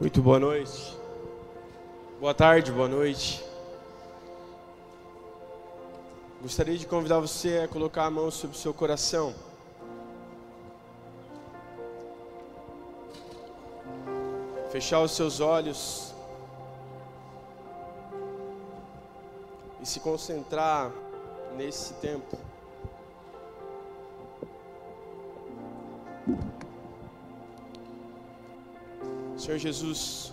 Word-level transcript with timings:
Muito 0.00 0.22
boa 0.22 0.38
noite. 0.38 0.96
Boa 2.20 2.32
tarde, 2.32 2.70
boa 2.70 2.86
noite. 2.86 3.44
Gostaria 6.40 6.78
de 6.78 6.86
convidar 6.86 7.18
você 7.18 7.62
a 7.64 7.68
colocar 7.68 8.04
a 8.04 8.10
mão 8.10 8.30
sobre 8.30 8.56
o 8.56 8.60
seu 8.60 8.72
coração. 8.72 9.34
Fechar 14.70 15.00
os 15.00 15.10
seus 15.10 15.40
olhos. 15.40 16.14
E 19.80 19.86
se 19.86 19.98
concentrar 19.98 20.92
nesse 21.56 21.94
tempo. 21.94 22.38
Senhor 29.48 29.60
Jesus, 29.60 30.30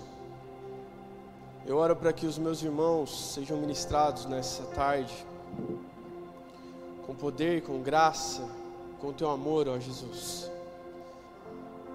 eu 1.66 1.77
oro 1.77 1.95
para 1.95 2.12
que 2.12 2.26
os 2.26 2.38
meus 2.38 2.62
irmãos 2.62 3.31
sejam 3.34 3.55
ministrados 3.55 4.26
nessa 4.26 4.63
tarde, 4.63 5.26
com 7.05 7.16
poder, 7.16 7.62
com 7.62 7.81
graça, 7.81 8.45
com 8.99 9.13
teu 9.13 9.30
amor, 9.30 9.70
ó 9.70 9.80
Jesus. 9.80 10.52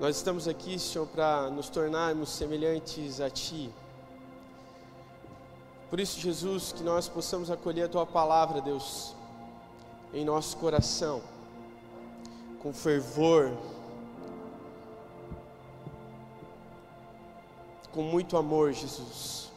Nós 0.00 0.16
estamos 0.16 0.48
aqui, 0.48 0.78
Senhor, 0.78 1.06
para 1.08 1.50
nos 1.50 1.68
tornarmos 1.68 2.30
semelhantes 2.30 3.20
a 3.20 3.28
Ti. 3.28 3.70
Por 5.90 6.00
isso, 6.00 6.18
Jesus, 6.18 6.72
que 6.72 6.82
nós 6.82 7.06
possamos 7.06 7.50
acolher 7.50 7.82
a 7.82 7.88
Tua 7.88 8.06
palavra, 8.06 8.62
Deus, 8.62 9.14
em 10.14 10.24
nosso 10.24 10.56
coração, 10.56 11.20
com 12.62 12.72
fervor, 12.72 13.52
com 17.92 18.02
muito 18.02 18.36
amor, 18.36 18.72
Jesus. 18.72 19.50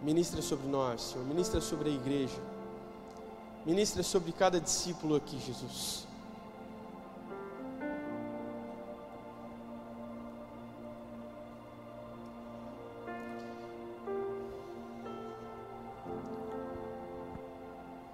Ministra 0.00 0.40
sobre 0.40 0.68
nós, 0.68 1.00
Senhor. 1.00 1.26
Ministra 1.26 1.60
sobre 1.60 1.90
a 1.90 1.92
igreja. 1.92 2.40
Ministra 3.64 4.02
sobre 4.02 4.30
cada 4.30 4.60
discípulo 4.60 5.16
aqui, 5.16 5.38
Jesus. 5.38 6.06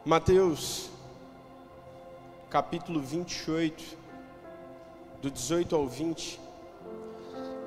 Mateus, 0.05 0.91
capítulo 2.51 3.01
28, 3.01 3.97
do 5.21 5.31
18 5.31 5.77
ao 5.77 5.87
20. 5.87 6.41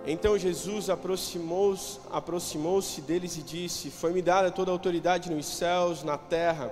Então 0.07 0.37
Jesus 0.37 0.87
aproximou-se 0.87 1.99
aproximou 2.11 2.79
deles 3.07 3.37
e 3.37 3.41
disse: 3.41 3.89
Foi-me 3.89 4.21
dada 4.21 4.51
toda 4.51 4.69
a 4.69 4.73
autoridade 4.73 5.31
nos 5.31 5.47
céus, 5.47 6.03
na 6.03 6.15
terra. 6.17 6.71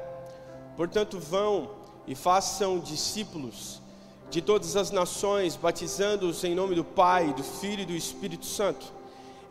Portanto, 0.78 1.20
vão 1.20 1.72
e 2.06 2.14
façam 2.14 2.80
discípulos 2.80 3.82
de 4.30 4.42
todas 4.42 4.76
as 4.76 4.92
nações, 4.92 5.56
batizando-os 5.56 6.44
em 6.44 6.54
nome 6.54 6.76
do 6.76 6.84
Pai, 6.84 7.34
do 7.34 7.44
Filho 7.44 7.82
e 7.82 7.86
do 7.86 7.94
Espírito 7.94 8.46
Santo, 8.46 8.86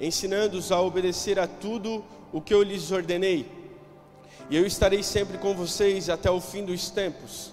ensinando-os 0.01 0.71
a 0.71 0.81
obedecer 0.81 1.39
a 1.39 1.49
tudo 1.49 2.05
o 2.33 2.41
que 2.41 2.55
eu 2.55 2.63
lhes 2.63 2.93
ordenei. 2.93 3.51
E 4.49 4.57
eu 4.57 4.65
estarei 4.67 5.03
sempre 5.03 5.39
com 5.39 5.55
vocês 5.55 6.09
até 6.09 6.31
o 6.31 6.41
fim 6.41 6.65
dos 6.65 6.91
tempos. 6.91 7.53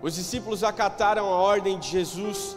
Os 0.00 0.14
discípulos 0.14 0.62
acataram 0.62 1.26
a 1.26 1.36
ordem 1.36 1.78
de 1.78 1.88
Jesus 1.88 2.56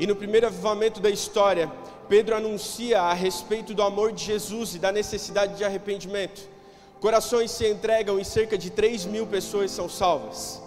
e 0.00 0.06
no 0.06 0.16
primeiro 0.16 0.46
avivamento 0.46 0.98
da 0.98 1.10
história, 1.10 1.70
Pedro 2.08 2.34
anuncia 2.34 3.02
a 3.02 3.12
respeito 3.12 3.74
do 3.74 3.82
amor 3.82 4.12
de 4.12 4.24
Jesus 4.24 4.74
e 4.74 4.78
da 4.78 4.90
necessidade 4.90 5.58
de 5.58 5.62
arrependimento. 5.62 6.40
Corações 6.98 7.50
se 7.50 7.68
entregam 7.68 8.18
e 8.18 8.24
cerca 8.24 8.56
de 8.56 8.70
3 8.70 9.04
mil 9.04 9.26
pessoas 9.26 9.70
são 9.70 9.90
salvas. 9.90 10.62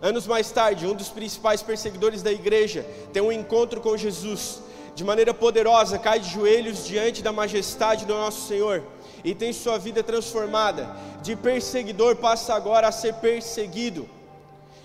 Anos 0.00 0.24
mais 0.28 0.52
tarde, 0.52 0.86
um 0.86 0.94
dos 0.94 1.08
principais 1.08 1.64
perseguidores 1.64 2.22
da 2.22 2.30
igreja 2.30 2.86
tem 3.12 3.20
um 3.20 3.32
encontro 3.32 3.80
com 3.80 3.96
Jesus. 3.96 4.62
De 4.94 5.02
maneira 5.02 5.34
poderosa, 5.34 5.98
cai 5.98 6.20
de 6.20 6.30
joelhos 6.30 6.86
diante 6.86 7.24
da 7.24 7.32
majestade 7.32 8.06
do 8.06 8.14
nosso 8.14 8.46
Senhor 8.46 8.84
e 9.24 9.34
tem 9.34 9.52
sua 9.52 9.78
vida 9.78 10.00
transformada. 10.00 10.96
De 11.22 11.34
perseguidor 11.34 12.14
passa 12.14 12.54
agora 12.54 12.86
a 12.86 12.92
ser 12.92 13.14
perseguido. 13.14 14.08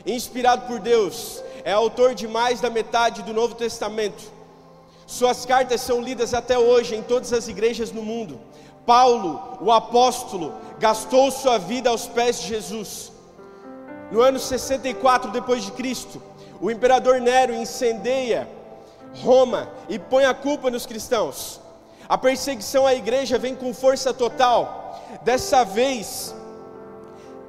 Inspirado 0.04 0.66
por 0.66 0.80
Deus, 0.80 1.44
é 1.64 1.72
autor 1.72 2.14
de 2.14 2.28
mais 2.28 2.62
da 2.62 2.70
metade 2.70 3.24
do 3.24 3.34
Novo 3.34 3.56
Testamento. 3.56 4.32
Suas 5.06 5.46
cartas 5.46 5.82
são 5.82 6.02
lidas 6.02 6.34
até 6.34 6.58
hoje 6.58 6.96
em 6.96 7.02
todas 7.02 7.34
as 7.34 7.48
igrejas 7.48 7.92
no 7.92 8.02
mundo. 8.02 8.40
Paulo, 8.86 9.58
o 9.62 9.72
apóstolo, 9.72 10.54
gastou 10.80 11.30
sua 11.32 11.58
vida 11.58 11.90
aos 11.90 12.08
pés 12.08 12.42
de 12.42 12.48
Jesus. 12.48 13.12
No 14.12 14.22
ano 14.22 14.40
64 14.40 15.32
depois 15.32 15.64
de 15.64 15.72
Cristo, 15.72 16.22
o 16.60 16.72
imperador 16.72 17.20
Nero 17.20 17.54
incendeia 17.54 18.48
Roma 19.22 19.70
e 19.90 20.00
põe 20.00 20.26
a 20.26 20.34
culpa 20.34 20.70
nos 20.70 20.86
cristãos. 20.86 21.60
A 22.08 22.18
perseguição 22.18 22.86
à 22.86 22.94
igreja 22.94 23.38
vem 23.38 23.56
com 23.56 23.74
força 23.74 24.14
total. 24.14 25.02
Dessa 25.24 25.64
vez, 25.64 26.34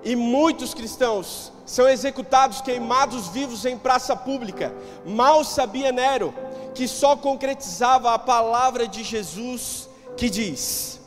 e 0.05 0.17
muitos 0.17 0.75
cristãos 0.75 1.53
são 1.65 1.89
executados, 1.89 2.61
queimados 2.61 3.29
vivos 3.29 3.65
em 3.65 3.79
praça 3.79 4.17
pública. 4.17 4.75
Mal 5.07 5.45
sabia 5.45 5.93
Nero 5.93 6.35
que 6.75 6.89
só 6.89 7.17
concretizava 7.17 8.13
a 8.13 8.19
palavra 8.19 8.89
de 8.89 9.03
Jesus 9.03 9.89
que 10.17 10.29
diz: 10.29 11.01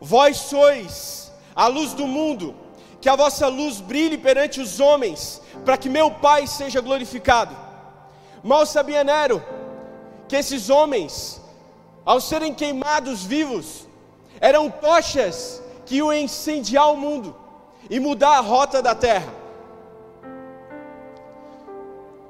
Vós 0.00 0.38
sois 0.38 1.30
a 1.54 1.66
luz 1.66 1.92
do 1.92 2.06
mundo, 2.06 2.54
que 3.00 3.08
a 3.08 3.16
vossa 3.16 3.48
luz 3.48 3.80
brilhe 3.80 4.16
perante 4.16 4.60
os 4.60 4.80
homens, 4.80 5.42
para 5.64 5.76
que 5.76 5.88
meu 5.88 6.10
Pai 6.10 6.46
seja 6.46 6.80
glorificado. 6.80 7.56
Mal 8.42 8.64
sabia 8.64 9.04
Nero 9.04 9.44
que 10.26 10.36
esses 10.36 10.70
homens, 10.70 11.40
ao 12.04 12.20
serem 12.20 12.54
queimados 12.54 13.24
vivos, 13.24 13.86
eram 14.40 14.70
tochas 14.70 15.62
que 15.84 15.96
iam 15.96 16.12
incendiar 16.12 16.90
o 16.92 16.96
mundo 16.96 17.36
e 17.88 17.98
mudar 17.98 18.36
a 18.36 18.40
rota 18.40 18.82
da 18.82 18.94
terra. 18.94 19.32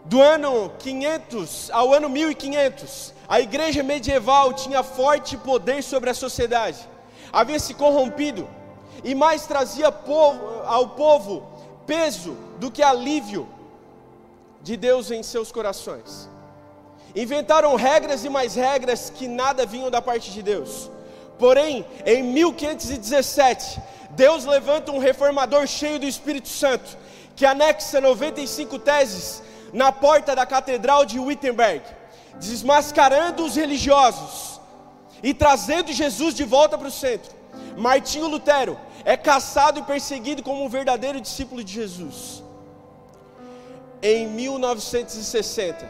Do 0.05 0.21
ano 0.21 0.72
500 0.78 1.71
ao 1.71 1.94
ano 1.94 2.09
1500, 2.09 3.15
a 3.28 3.41
igreja 3.41 3.83
medieval 3.83 4.53
tinha 4.53 4.83
forte 4.83 5.37
poder 5.37 5.83
sobre 5.83 6.11
a 6.11 6.15
sociedade, 6.15 6.78
havia 7.33 7.59
se 7.59 7.75
corrompido 7.75 8.49
e 9.05 9.15
mais 9.15 9.47
trazia 9.47 9.94
ao 10.66 10.88
povo 10.91 11.47
peso 11.87 12.37
do 12.59 12.71
que 12.71 12.82
alívio 12.82 13.49
de 14.62 14.77
Deus 14.77 15.11
em 15.11 15.22
seus 15.22 15.50
corações. 15.50 16.28
Inventaram 17.15 17.75
regras 17.75 18.25
e 18.25 18.28
mais 18.28 18.55
regras 18.55 19.11
que 19.11 19.27
nada 19.27 19.67
vinham 19.67 19.91
da 19.91 20.00
parte 20.00 20.31
de 20.31 20.43
Deus. 20.43 20.91
Porém, 21.38 21.84
em 22.05 22.22
1517, 22.22 23.81
Deus 24.20 24.44
levanta 24.44 24.92
um 24.92 24.98
reformador 24.98 25.66
cheio 25.66 25.98
do 25.98 26.04
Espírito 26.04 26.48
Santo, 26.48 26.88
que 27.34 27.47
anexa 27.47 28.03
95 28.03 28.78
teses 28.78 29.42
na 29.72 29.91
porta 29.91 30.36
da 30.36 30.44
Catedral 30.44 31.06
de 31.06 31.19
Wittenberg, 31.19 31.82
desmascarando 32.38 33.42
os 33.42 33.56
religiosos 33.56 34.60
e 35.22 35.32
trazendo 35.32 35.91
Jesus 35.91 36.34
de 36.34 36.44
volta 36.44 36.76
para 36.76 36.88
o 36.88 36.91
centro. 36.91 37.32
Martinho 37.78 38.28
Lutero 38.28 38.78
é 39.06 39.16
caçado 39.16 39.81
e 39.81 39.84
perseguido 39.84 40.42
como 40.42 40.62
um 40.62 40.69
verdadeiro 40.69 41.19
discípulo 41.19 41.64
de 41.64 41.72
Jesus. 41.72 42.42
Em 44.02 44.26
1960, 44.26 45.88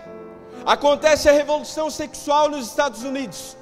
acontece 0.65 1.29
a 1.29 1.33
revolução 1.33 1.91
sexual 1.91 2.49
nos 2.49 2.69
Estados 2.69 3.03
Unidos. 3.03 3.57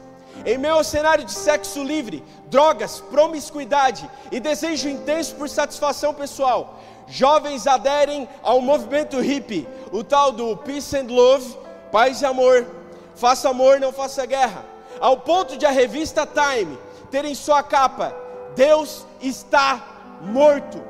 Em 0.45 0.57
meio 0.57 0.75
ao 0.75 0.85
cenário 0.85 1.25
de 1.25 1.33
sexo 1.33 1.83
livre, 1.83 2.25
drogas, 2.47 3.01
promiscuidade 3.01 4.09
e 4.31 4.41
desejo 4.41 4.89
intenso 4.89 5.35
por 5.35 5.49
satisfação 5.49 6.15
pessoal, 6.15 6.79
jovens 7.07 7.67
aderem 7.67 8.29
ao 8.43 8.61
movimento 8.61 9.21
hippie, 9.21 9.67
o 9.93 10.05
tal 10.05 10.33
do 10.33 10.57
Peace 10.57 10.97
and 10.97 11.07
Love, 11.09 11.57
paz 11.91 12.23
e 12.23 12.27
amor, 12.27 12.67
faça 13.15 13.49
amor, 13.49 13.81
não 13.81 13.93
faça 13.93 14.25
guerra, 14.27 14.65
ao 15.01 15.19
ponto 15.19 15.57
de 15.57 15.67
a 15.67 15.71
revista 15.71 16.27
Time 16.27 16.79
ter 17.11 17.25
em 17.25 17.35
sua 17.35 17.63
capa: 17.63 18.15
Deus 18.55 19.05
está 19.21 19.85
morto. 20.23 20.83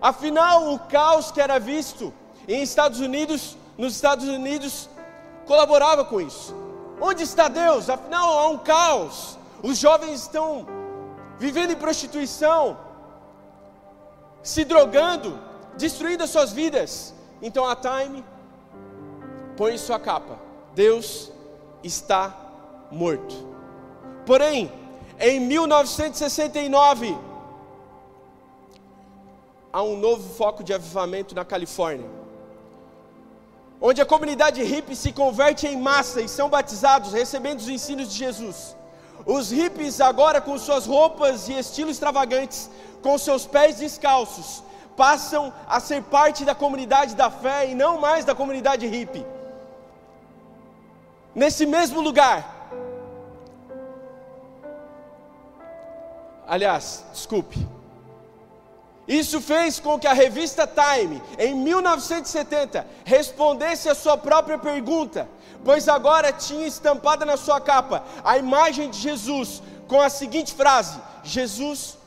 Afinal, 0.00 0.72
o 0.72 0.78
caos 0.78 1.30
que 1.30 1.40
era 1.40 1.58
visto 1.58 2.12
em 2.46 2.62
Estados 2.62 3.00
Unidos, 3.00 3.56
nos 3.78 3.94
Estados 3.94 4.28
Unidos, 4.28 4.88
colaborava 5.46 6.04
com 6.04 6.20
isso. 6.20 6.63
Onde 7.06 7.22
está 7.22 7.48
Deus? 7.48 7.90
Afinal, 7.90 8.38
há 8.38 8.48
um 8.48 8.56
caos. 8.56 9.38
Os 9.62 9.76
jovens 9.76 10.22
estão 10.22 10.66
vivendo 11.38 11.72
em 11.72 11.76
prostituição, 11.76 12.78
se 14.42 14.64
drogando, 14.64 15.38
destruindo 15.76 16.24
as 16.24 16.30
suas 16.30 16.50
vidas. 16.50 17.14
Então 17.42 17.66
a 17.66 17.76
Time 17.76 18.24
põe 19.54 19.76
sua 19.76 19.98
capa. 19.98 20.38
Deus 20.74 21.30
está 21.82 22.34
morto. 22.90 23.34
Porém, 24.24 24.72
em 25.20 25.38
1969, 25.40 27.18
há 29.70 29.82
um 29.82 29.98
novo 29.98 30.26
foco 30.34 30.64
de 30.64 30.72
avivamento 30.72 31.34
na 31.34 31.44
Califórnia, 31.44 32.08
onde 33.86 34.00
a 34.00 34.06
comunidade 34.06 34.62
hippie 34.62 34.96
se 34.96 35.12
converte 35.12 35.66
em 35.66 35.76
massa 35.76 36.22
e 36.22 36.26
são 36.26 36.48
batizados, 36.48 37.12
recebendo 37.12 37.58
os 37.58 37.68
ensinos 37.68 38.08
de 38.10 38.16
Jesus. 38.16 38.74
Os 39.26 39.50
hippies, 39.50 40.00
agora 40.00 40.40
com 40.40 40.56
suas 40.56 40.86
roupas 40.86 41.48
e 41.50 41.58
estilo 41.58 41.90
extravagantes, 41.90 42.70
com 43.02 43.18
seus 43.18 43.44
pés 43.46 43.76
descalços, 43.76 44.62
passam 44.96 45.52
a 45.68 45.80
ser 45.80 46.02
parte 46.04 46.46
da 46.46 46.54
comunidade 46.54 47.14
da 47.14 47.30
fé 47.30 47.70
e 47.70 47.74
não 47.74 48.00
mais 48.00 48.24
da 48.24 48.34
comunidade 48.34 48.86
hippie. 48.86 49.26
Nesse 51.34 51.66
mesmo 51.66 52.00
lugar, 52.00 52.38
aliás, 56.48 57.04
desculpe, 57.12 57.58
isso 59.06 59.40
fez 59.40 59.78
com 59.78 59.98
que 59.98 60.06
a 60.06 60.14
revista 60.14 60.66
Time, 60.66 61.22
em 61.38 61.54
1970, 61.54 62.86
respondesse 63.04 63.88
a 63.88 63.94
sua 63.94 64.16
própria 64.16 64.58
pergunta, 64.58 65.28
pois 65.62 65.88
agora 65.88 66.32
tinha 66.32 66.66
estampada 66.66 67.24
na 67.26 67.36
sua 67.36 67.60
capa 67.60 68.02
a 68.24 68.38
imagem 68.38 68.90
de 68.90 68.98
Jesus 68.98 69.62
com 69.86 70.00
a 70.00 70.08
seguinte 70.08 70.54
frase: 70.54 70.98
Jesus, 71.22 71.98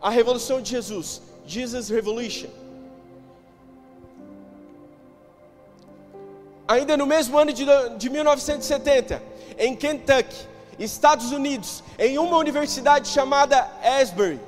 a 0.00 0.10
revolução 0.10 0.60
de 0.60 0.70
Jesus, 0.70 1.22
Jesus 1.46 1.88
Revolution. 1.88 2.48
Ainda 6.66 6.96
no 6.96 7.06
mesmo 7.06 7.38
ano 7.38 7.52
de, 7.52 7.64
de 7.96 8.10
1970, 8.10 9.22
em 9.58 9.76
Kentucky, 9.76 10.48
Estados 10.78 11.30
Unidos, 11.30 11.84
em 11.98 12.18
uma 12.18 12.38
universidade 12.38 13.08
chamada 13.08 13.70
Asbury, 14.00 14.40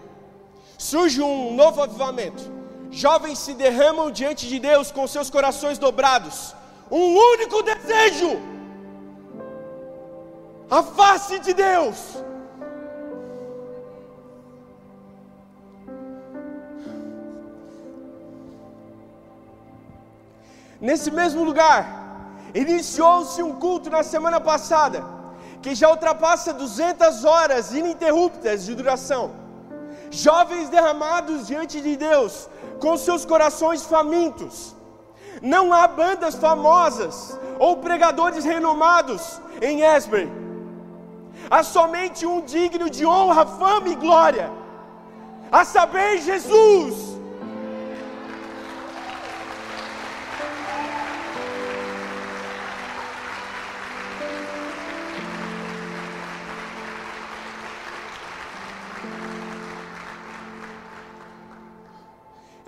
surge 0.90 1.20
um 1.22 1.54
novo 1.54 1.82
avivamento. 1.82 2.42
Jovens 2.90 3.38
se 3.38 3.52
derramam 3.54 4.10
diante 4.10 4.46
de 4.46 4.58
Deus 4.70 4.92
com 4.96 5.06
seus 5.06 5.30
corações 5.36 5.78
dobrados. 5.78 6.54
Um 6.90 7.06
único 7.32 7.62
desejo: 7.62 8.32
a 10.70 10.82
face 10.98 11.38
de 11.46 11.54
Deus. 11.54 11.98
Nesse 20.88 21.10
mesmo 21.10 21.42
lugar, 21.44 21.82
iniciou-se 22.54 23.42
um 23.42 23.54
culto 23.54 23.88
na 23.88 24.02
semana 24.02 24.38
passada, 24.38 25.02
que 25.62 25.74
já 25.74 25.88
ultrapassa 25.88 26.52
200 26.52 27.24
horas 27.24 27.72
ininterruptas 27.72 28.66
de 28.66 28.74
duração 28.74 29.43
jovens 30.14 30.68
derramados 30.68 31.46
diante 31.46 31.80
de 31.80 31.96
Deus, 31.96 32.48
com 32.80 32.96
seus 32.96 33.24
corações 33.24 33.84
famintos. 33.84 34.74
Não 35.42 35.72
há 35.72 35.86
bandas 35.86 36.34
famosas 36.34 37.38
ou 37.58 37.76
pregadores 37.78 38.44
renomados 38.44 39.40
em 39.60 39.82
Esber. 39.82 40.28
Há 41.50 41.62
somente 41.62 42.24
um 42.24 42.40
digno 42.40 42.88
de 42.88 43.04
honra, 43.04 43.44
fama 43.44 43.88
e 43.88 43.94
glória, 43.94 44.50
a 45.50 45.64
saber, 45.64 46.18
Jesus. 46.22 47.13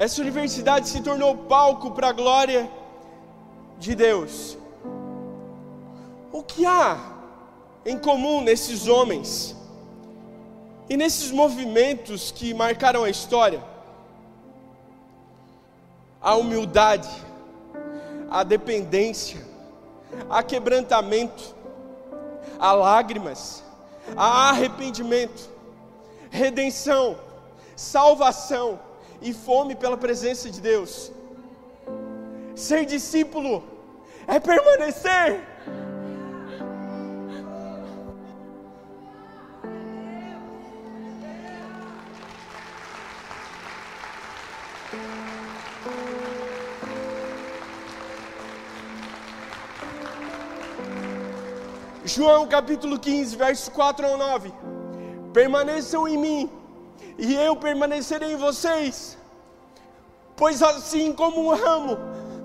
Essa 0.07 0.23
universidade 0.23 0.89
se 0.89 1.01
tornou 1.01 1.37
palco 1.37 1.91
para 1.91 2.11
a 2.11 2.13
glória 2.13 2.71
de 3.77 3.93
Deus. 3.93 4.57
O 6.31 6.45
que 6.45 6.65
há 6.65 6.97
em 7.85 7.99
comum 7.99 8.41
nesses 8.41 8.87
homens 8.87 9.57
e 10.89 10.97
nesses 10.97 11.33
movimentos 11.33 12.31
que 12.31 12.55
marcaram 12.55 13.03
a 13.03 13.11
história? 13.11 13.61
A 16.23 16.37
humildade, 16.37 17.11
a 18.31 18.45
dependência, 18.45 19.45
a 20.31 20.41
quebrantamento, 20.41 21.53
a 22.61 22.73
lágrimas, 22.73 23.65
a 24.17 24.51
arrependimento, 24.51 25.51
redenção, 26.31 27.17
salvação 27.75 28.86
e 29.21 29.33
fome 29.33 29.75
pela 29.75 29.97
presença 29.97 30.51
de 30.51 30.61
Deus. 30.61 31.13
Ser 32.55 32.85
discípulo 32.85 33.63
é 34.27 34.41
permanecer. 34.41 35.41
João 52.05 52.47
capítulo 52.47 52.99
15, 52.99 53.37
verso 53.37 53.71
4 53.73 54.07
ao 54.07 54.17
9. 54.17 54.53
Permaneçam 55.33 56.09
em 56.09 56.17
mim 56.17 56.51
e 57.19 57.35
eu 57.35 57.57
permanecerei 57.57 58.33
em 58.33 58.37
vocês. 58.37 59.17
Pois 60.37 60.63
assim 60.63 61.13
como 61.13 61.41
um 61.41 61.55
ramo 61.55 61.99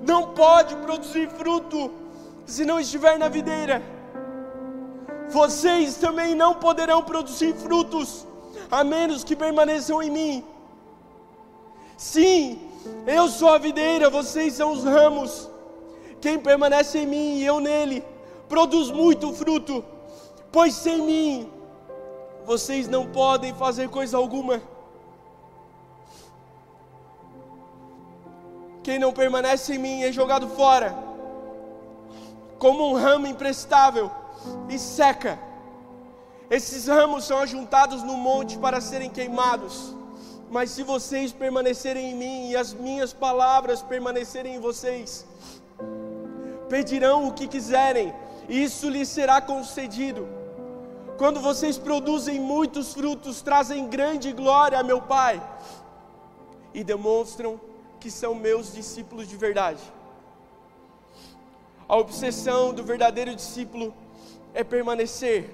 não 0.06 0.34
pode 0.34 0.76
produzir 0.78 1.30
fruto 1.30 1.92
se 2.46 2.66
não 2.66 2.80
estiver 2.80 3.18
na 3.20 3.30
videira, 3.30 3.82
vocês 5.30 5.96
também 5.96 6.36
não 6.36 6.54
poderão 6.54 7.02
produzir 7.04 7.54
frutos 7.56 8.28
a 8.70 8.84
menos 8.84 9.24
que 9.24 9.36
permaneçam 9.36 10.02
em 10.02 10.10
mim. 10.10 10.46
Sim, 11.96 12.60
eu 13.06 13.28
sou 13.30 13.50
a 13.50 13.58
videira, 13.58 14.10
vocês 14.10 14.54
são 14.56 14.72
os 14.72 14.84
ramos. 14.84 15.50
Quem 16.20 16.40
permanece 16.40 17.00
em 17.00 17.08
mim 17.08 17.38
e 17.38 17.46
eu 17.46 17.60
nele, 17.60 18.04
produz 18.50 18.92
muito 18.92 19.34
fruto, 19.34 19.84
pois 20.52 20.74
sem 20.74 21.02
mim 21.02 21.50
vocês 22.46 22.88
não 22.88 23.08
podem 23.08 23.54
fazer 23.54 23.90
coisa 23.90 24.18
alguma. 24.18 24.62
Quem 28.84 28.98
não 28.98 29.14
permanece 29.14 29.76
em 29.76 29.78
mim 29.78 30.04
é 30.04 30.12
jogado 30.12 30.48
fora, 30.50 30.96
como 32.58 32.90
um 32.90 32.94
ramo 32.94 33.28
imprestável, 33.28 34.10
e 34.70 34.80
seca. 34.80 35.40
Esses 36.50 36.88
ramos 36.88 37.26
são 37.26 37.38
ajuntados 37.40 38.04
no 38.04 38.18
monte 38.18 38.58
para 38.58 38.82
serem 38.82 39.10
queimados. 39.10 39.96
Mas 40.50 40.72
se 40.72 40.84
vocês 40.84 41.32
permanecerem 41.32 42.12
em 42.12 42.16
mim 42.16 42.50
e 42.50 42.58
as 42.58 42.74
minhas 42.74 43.14
palavras 43.14 43.82
permanecerem 43.82 44.56
em 44.56 44.60
vocês, 44.60 45.26
pedirão 46.68 47.28
o 47.28 47.34
que 47.34 47.48
quiserem, 47.48 48.14
e 48.50 48.64
isso 48.64 48.90
lhes 48.90 49.08
será 49.08 49.40
concedido. 49.40 50.41
Quando 51.22 51.40
vocês 51.40 51.78
produzem 51.78 52.40
muitos 52.40 52.96
frutos, 52.96 53.44
trazem 53.44 53.88
grande 53.88 54.32
glória 54.34 54.80
a 54.80 54.84
meu 54.84 55.00
Pai 55.00 55.40
e 56.74 56.84
demonstram 56.84 57.62
que 58.00 58.10
são 58.10 58.34
meus 58.34 58.74
discípulos 58.74 59.28
de 59.28 59.38
verdade. 59.38 59.84
A 61.88 61.96
obsessão 61.96 62.74
do 62.74 62.84
verdadeiro 62.84 63.36
discípulo 63.36 63.94
é 64.52 64.64
permanecer, 64.64 65.48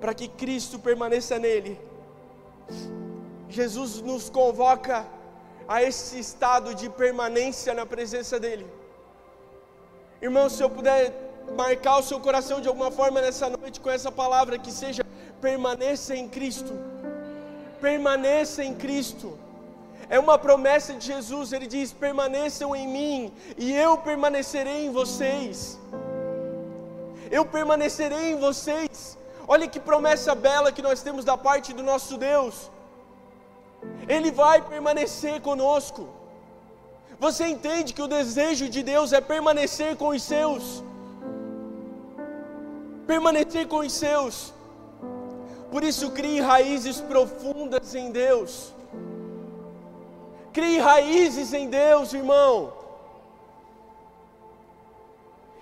para 0.00 0.14
que 0.14 0.28
Cristo 0.28 0.78
permaneça 0.78 1.38
nele. 1.38 1.78
Jesus 3.50 4.00
nos 4.00 4.30
convoca 4.30 5.06
a 5.68 5.82
esse 5.82 6.18
estado 6.18 6.74
de 6.74 6.88
permanência 6.88 7.74
na 7.74 7.84
presença 7.84 8.40
dEle. 8.40 8.66
Irmão, 10.22 10.48
se 10.48 10.62
eu 10.62 10.70
puder 10.70 11.25
marcar 11.54 11.98
o 11.98 12.02
seu 12.02 12.18
coração 12.20 12.60
de 12.60 12.68
alguma 12.68 12.90
forma 12.90 13.20
nessa 13.20 13.48
noite 13.48 13.80
com 13.80 13.90
essa 13.90 14.10
palavra 14.10 14.58
que 14.58 14.72
seja 14.72 15.04
permaneça 15.40 16.14
em 16.14 16.28
Cristo. 16.28 16.72
Permaneça 17.80 18.64
em 18.64 18.74
Cristo. 18.74 19.38
É 20.08 20.18
uma 20.18 20.38
promessa 20.38 20.94
de 20.94 21.06
Jesus, 21.06 21.52
ele 21.52 21.66
diz: 21.66 21.92
permaneçam 21.92 22.74
em 22.74 22.86
mim 22.86 23.32
e 23.56 23.72
eu 23.72 23.98
permanecerei 23.98 24.86
em 24.86 24.90
vocês. 24.90 25.78
Eu 27.30 27.44
permanecerei 27.44 28.32
em 28.32 28.38
vocês. 28.38 29.18
Olha 29.48 29.66
que 29.68 29.80
promessa 29.80 30.34
bela 30.34 30.72
que 30.72 30.82
nós 30.82 31.02
temos 31.02 31.24
da 31.24 31.36
parte 31.36 31.72
do 31.72 31.82
nosso 31.82 32.16
Deus. 32.16 32.70
Ele 34.08 34.30
vai 34.30 34.60
permanecer 34.62 35.40
conosco. 35.40 36.08
Você 37.18 37.46
entende 37.46 37.92
que 37.92 38.02
o 38.02 38.08
desejo 38.08 38.68
de 38.68 38.82
Deus 38.82 39.12
é 39.12 39.20
permanecer 39.20 39.96
com 39.96 40.08
os 40.08 40.22
seus? 40.22 40.82
Permanecer 43.06 43.66
com 43.68 43.78
os 43.78 43.92
seus. 43.92 44.52
Por 45.70 45.82
isso, 45.82 46.10
crie 46.10 46.40
raízes 46.40 47.00
profundas 47.00 47.94
em 47.94 48.10
Deus. 48.10 48.72
Crie 50.52 50.78
raízes 50.78 51.52
em 51.52 51.68
Deus, 51.68 52.12
irmão. 52.12 52.72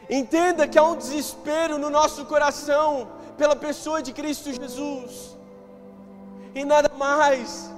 Entenda 0.09 0.69
que 0.69 0.79
há 0.79 0.83
um 0.83 0.97
desespero 0.97 1.79
no 1.79 1.91
nosso 1.91 2.25
coração 2.27 3.09
pela 3.37 3.57
pessoa 3.57 4.03
de 4.03 4.13
Cristo 4.13 4.53
Jesus. 4.53 5.37
E 6.55 6.65
nada 6.65 6.91
mais, 6.97 7.71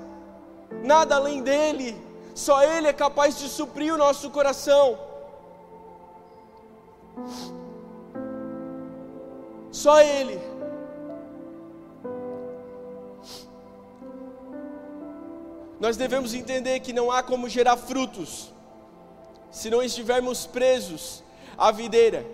nada 0.83 1.17
além 1.17 1.43
dele, 1.43 1.97
só 2.35 2.63
Ele 2.63 2.89
é 2.89 2.93
capaz 2.93 3.39
de 3.39 3.49
suprir 3.49 3.95
o 3.95 3.97
nosso 3.97 4.29
coração. 4.31 4.99
Só 9.71 10.01
Ele. 10.01 10.41
Nós 15.79 15.97
devemos 15.97 16.33
entender 16.33 16.81
que 16.81 16.93
não 16.93 17.11
há 17.11 17.23
como 17.23 17.49
gerar 17.49 17.77
frutos 17.77 18.51
se 19.51 19.71
não 19.71 19.83
estivermos 19.83 20.47
presos 20.47 21.23
à 21.57 21.71
videira. 21.71 22.27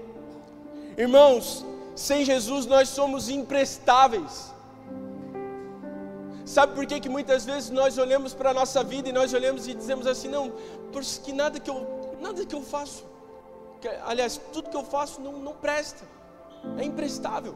Irmãos, 0.97 1.65
sem 1.95 2.25
Jesus 2.25 2.67
nós 2.67 2.89
somos 2.89 3.29
imprestáveis. 3.29 4.53
Sabe 6.45 6.75
por 6.75 6.87
que, 6.87 7.01
que 7.01 7.09
muitas 7.09 7.45
vezes 7.45 7.71
nós 7.71 7.99
olhamos 7.99 8.35
para 8.35 8.51
a 8.51 8.55
nossa 8.55 8.83
vida 8.83 9.09
e 9.09 9.13
nós 9.13 9.33
olhamos 9.33 9.69
e 9.69 9.75
dizemos 9.75 10.07
assim, 10.07 10.29
não, 10.29 10.51
por 10.93 11.03
que 11.03 11.33
nada 11.33 11.59
que 11.59 11.71
eu, 11.71 12.17
nada 12.21 12.45
que 12.45 12.55
eu 12.55 12.63
faço, 12.63 13.05
que, 13.81 13.89
aliás, 13.89 14.41
tudo 14.53 14.69
que 14.69 14.77
eu 14.77 14.85
faço 14.85 15.21
não, 15.21 15.33
não 15.33 15.55
presta, 15.55 16.05
é 16.79 16.85
imprestável. 16.85 17.55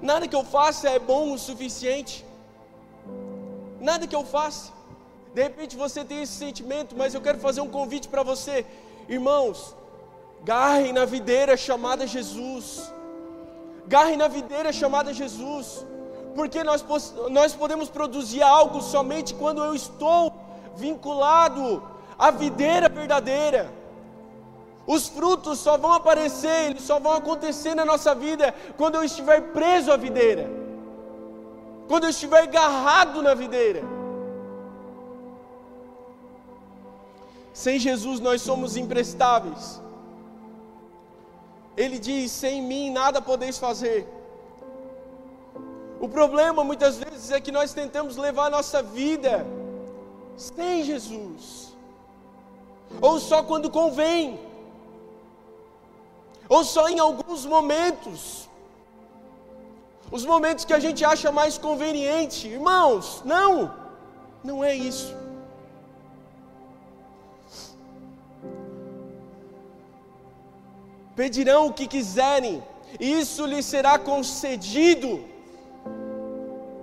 Nada 0.00 0.28
que 0.28 0.36
eu 0.36 0.44
faça 0.44 0.88
é 0.88 0.98
bom 0.98 1.32
o 1.32 1.38
suficiente. 1.38 2.24
Nada 3.80 4.06
que 4.06 4.16
eu 4.16 4.24
faça. 4.24 4.72
De 5.34 5.42
repente 5.42 5.76
você 5.76 6.04
tem 6.04 6.22
esse 6.22 6.32
sentimento, 6.32 6.96
mas 6.96 7.14
eu 7.14 7.20
quero 7.20 7.38
fazer 7.38 7.60
um 7.60 7.68
convite 7.68 8.08
para 8.08 8.22
você, 8.22 8.64
irmãos. 9.08 9.74
Garrem 10.44 10.92
na 10.92 11.04
videira 11.04 11.56
chamada 11.56 12.06
Jesus. 12.06 12.92
Garrem 13.86 14.16
na 14.16 14.28
videira 14.28 14.72
chamada 14.72 15.12
Jesus. 15.12 15.84
Porque 16.34 16.62
nós, 16.62 16.84
nós 17.30 17.54
podemos 17.54 17.88
produzir 17.88 18.42
algo 18.42 18.80
somente 18.82 19.34
quando 19.34 19.64
eu 19.64 19.74
estou 19.74 20.32
vinculado 20.76 21.82
à 22.18 22.30
videira 22.30 22.88
verdadeira. 22.88 23.72
Os 24.86 25.08
frutos 25.08 25.58
só 25.58 25.76
vão 25.76 25.92
aparecer, 25.92 26.70
eles 26.70 26.82
só 26.82 26.98
vão 27.00 27.12
acontecer 27.12 27.74
na 27.74 27.84
nossa 27.84 28.14
vida 28.14 28.54
quando 28.76 28.94
eu 28.94 29.04
estiver 29.04 29.40
preso 29.52 29.90
à 29.90 29.96
videira. 29.96 30.48
Quando 31.88 32.04
eu 32.04 32.10
estiver 32.10 32.42
agarrado 32.42 33.22
na 33.22 33.34
videira. 33.34 33.82
Sem 37.52 37.78
Jesus 37.78 38.20
nós 38.20 38.42
somos 38.42 38.76
imprestáveis. 38.76 39.80
Ele 41.76 41.98
diz: 41.98 42.30
sem 42.30 42.62
mim 42.62 42.90
nada 42.90 43.20
podeis 43.20 43.58
fazer. 43.58 44.06
O 45.98 46.08
problema 46.08 46.62
muitas 46.62 46.98
vezes 46.98 47.30
é 47.30 47.40
que 47.40 47.50
nós 47.50 47.72
tentamos 47.72 48.16
levar 48.16 48.46
a 48.46 48.50
nossa 48.50 48.82
vida 48.82 49.46
sem 50.36 50.84
Jesus, 50.84 51.74
ou 53.00 53.18
só 53.18 53.42
quando 53.42 53.70
convém, 53.70 54.38
ou 56.48 56.64
só 56.64 56.88
em 56.88 56.98
alguns 56.98 57.44
momentos, 57.44 58.48
os 60.10 60.24
momentos 60.24 60.64
que 60.64 60.72
a 60.72 60.78
gente 60.78 61.04
acha 61.04 61.32
mais 61.32 61.58
conveniente. 61.58 62.46
Irmãos, 62.46 63.22
não, 63.24 63.74
não 64.42 64.62
é 64.62 64.74
isso. 64.74 65.14
Pedirão 71.16 71.66
o 71.66 71.72
que 71.72 71.86
quiserem, 71.86 72.62
e 73.00 73.20
isso 73.20 73.46
lhes 73.46 73.64
será 73.64 73.98
concedido. 73.98 75.24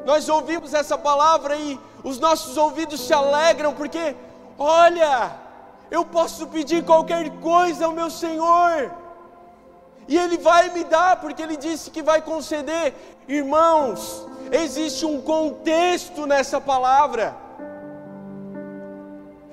Nós 0.05 0.27
ouvimos 0.27 0.74
essa 0.74 0.98
palavra 0.98 1.55
e 1.55 1.79
os 2.03 2.20
nossos 2.20 2.58
ouvidos 2.58 3.00
se 3.00 3.13
alegram, 3.13 3.74
porque, 3.74 4.15
olha, 4.58 5.32
eu 5.89 6.03
posso 6.03 6.48
pedir 6.48 6.84
qualquer 6.84 7.29
coisa 7.39 7.86
ao 7.86 7.91
meu 7.93 8.10
Senhor, 8.10 8.91
e 10.08 10.18
Ele 10.18 10.38
vai 10.38 10.70
me 10.72 10.84
dar, 10.84 11.18
porque 11.22 11.42
Ele 11.42 11.58
disse 11.58 11.90
que 11.90 12.02
vai 12.02 12.22
conceder. 12.22 12.94
Irmãos, 13.28 14.28
existe 14.52 15.06
um 15.06 15.22
contexto 15.22 16.26
nessa 16.26 16.60
palavra. 16.60 17.44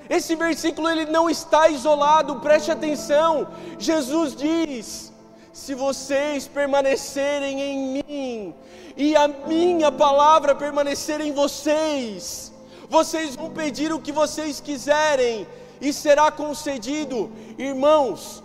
Esse 0.09 0.35
versículo 0.35 0.89
ele 0.89 1.05
não 1.05 1.29
está 1.29 1.69
isolado, 1.69 2.41
preste 2.41 2.69
atenção. 2.69 3.47
Jesus 3.79 4.35
diz: 4.35 5.13
Se 5.53 5.73
vocês 5.73 6.49
permanecerem 6.49 7.61
em 7.61 8.03
mim 8.03 8.55
e 8.97 9.15
a 9.15 9.29
minha 9.29 9.89
palavra 9.89 10.53
permanecer 10.53 11.21
em 11.21 11.31
vocês, 11.31 12.51
vocês 12.89 13.37
vão 13.37 13.51
pedir 13.51 13.93
o 13.93 14.01
que 14.01 14.11
vocês 14.11 14.59
quiserem 14.59 15.47
e 15.79 15.93
será 15.93 16.29
concedido. 16.29 17.31
Irmãos, 17.57 18.43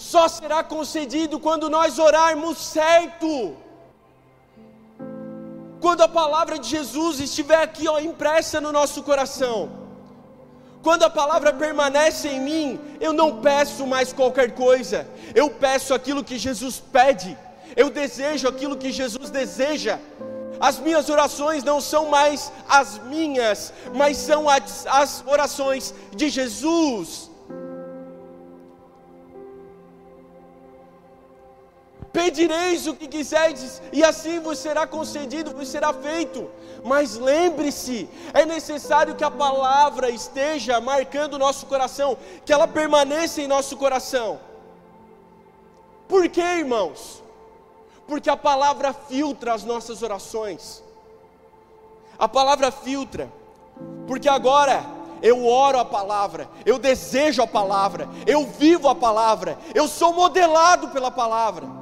só 0.00 0.26
será 0.28 0.64
concedido 0.64 1.38
quando 1.38 1.68
nós 1.68 1.98
orarmos 1.98 2.56
certo. 2.56 3.54
Quando 5.78 6.00
a 6.00 6.08
palavra 6.08 6.58
de 6.58 6.68
Jesus 6.70 7.20
estiver 7.20 7.62
aqui, 7.62 7.86
ó, 7.86 7.98
impressa 8.00 8.62
no 8.62 8.72
nosso 8.72 9.02
coração. 9.02 9.70
Quando 10.82 11.02
a 11.02 11.10
palavra 11.10 11.52
permanece 11.52 12.28
em 12.28 12.40
mim, 12.40 12.80
eu 12.98 13.12
não 13.12 13.42
peço 13.42 13.86
mais 13.86 14.10
qualquer 14.10 14.54
coisa, 14.54 15.06
eu 15.34 15.50
peço 15.50 15.92
aquilo 15.92 16.24
que 16.24 16.38
Jesus 16.38 16.82
pede, 16.92 17.36
eu 17.76 17.90
desejo 17.90 18.48
aquilo 18.48 18.78
que 18.78 18.90
Jesus 18.90 19.28
deseja. 19.28 19.98
As 20.58 20.78
minhas 20.78 21.10
orações 21.10 21.62
não 21.62 21.78
são 21.78 22.06
mais 22.08 22.50
as 22.66 22.98
minhas, 23.04 23.72
mas 23.94 24.16
são 24.16 24.48
as, 24.48 24.86
as 24.86 25.22
orações 25.26 25.94
de 26.16 26.30
Jesus. 26.30 27.29
Pedireis 32.12 32.88
o 32.88 32.94
que 32.94 33.06
quiserdes, 33.06 33.80
e 33.92 34.02
assim 34.02 34.40
vos 34.40 34.58
será 34.58 34.84
concedido, 34.84 35.54
vos 35.54 35.68
será 35.68 35.92
feito. 35.92 36.50
Mas 36.82 37.16
lembre-se, 37.16 38.08
é 38.34 38.44
necessário 38.44 39.14
que 39.14 39.22
a 39.22 39.30
palavra 39.30 40.10
esteja 40.10 40.80
marcando 40.80 41.34
o 41.34 41.38
nosso 41.38 41.66
coração, 41.66 42.18
que 42.44 42.52
ela 42.52 42.66
permaneça 42.66 43.40
em 43.40 43.46
nosso 43.46 43.76
coração. 43.76 44.40
Por 46.08 46.28
quê, 46.28 46.40
irmãos? 46.40 47.22
Porque 48.08 48.28
a 48.28 48.36
palavra 48.36 48.92
filtra 48.92 49.54
as 49.54 49.62
nossas 49.62 50.02
orações. 50.02 50.82
A 52.18 52.26
palavra 52.26 52.72
filtra, 52.72 53.32
porque 54.08 54.28
agora 54.28 54.84
eu 55.22 55.46
oro 55.46 55.78
a 55.78 55.84
palavra, 55.84 56.48
eu 56.66 56.76
desejo 56.76 57.40
a 57.40 57.46
palavra, 57.46 58.08
eu 58.26 58.46
vivo 58.46 58.88
a 58.88 58.96
palavra, 58.96 59.56
eu 59.74 59.86
sou 59.86 60.12
modelado 60.12 60.88
pela 60.88 61.10
palavra 61.10 61.79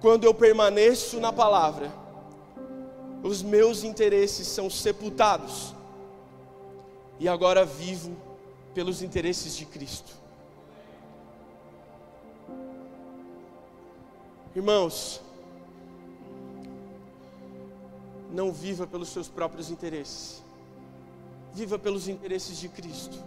quando 0.00 0.24
eu 0.24 0.32
permaneço 0.32 1.20
na 1.20 1.32
palavra, 1.32 1.92
os 3.22 3.42
meus 3.42 3.84
interesses 3.84 4.46
são 4.46 4.70
sepultados, 4.70 5.74
e 7.18 7.28
agora 7.28 7.66
vivo 7.66 8.16
pelos 8.74 9.02
interesses 9.02 9.54
de 9.56 9.66
Cristo. 9.66 10.18
Irmãos, 14.56 15.20
não 18.32 18.50
viva 18.50 18.86
pelos 18.86 19.10
seus 19.10 19.28
próprios 19.28 19.70
interesses, 19.70 20.42
viva 21.52 21.78
pelos 21.78 22.08
interesses 22.08 22.58
de 22.58 22.68
Cristo. 22.68 23.22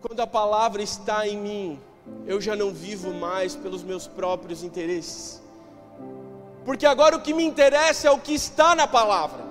Quando 0.00 0.20
a 0.20 0.26
palavra 0.26 0.82
está 0.82 1.26
em 1.26 1.36
mim, 1.36 1.80
eu 2.26 2.40
já 2.40 2.56
não 2.56 2.72
vivo 2.72 3.12
mais 3.14 3.54
pelos 3.54 3.82
meus 3.82 4.06
próprios 4.06 4.62
interesses. 4.62 5.40
Porque 6.64 6.84
agora 6.84 7.16
o 7.16 7.22
que 7.22 7.32
me 7.32 7.44
interessa 7.44 8.08
é 8.08 8.10
o 8.10 8.18
que 8.18 8.34
está 8.34 8.74
na 8.74 8.86
palavra. 8.86 9.44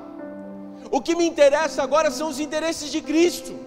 O 0.92 1.02
que 1.02 1.16
me 1.16 1.26
interessa 1.26 1.82
agora 1.82 2.12
são 2.12 2.28
os 2.30 2.40
interesses 2.40 2.92
de 2.92 3.02
Cristo. 3.02 3.58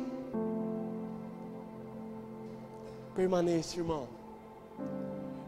Permaneça, 3.16 3.78
irmão. 3.78 4.07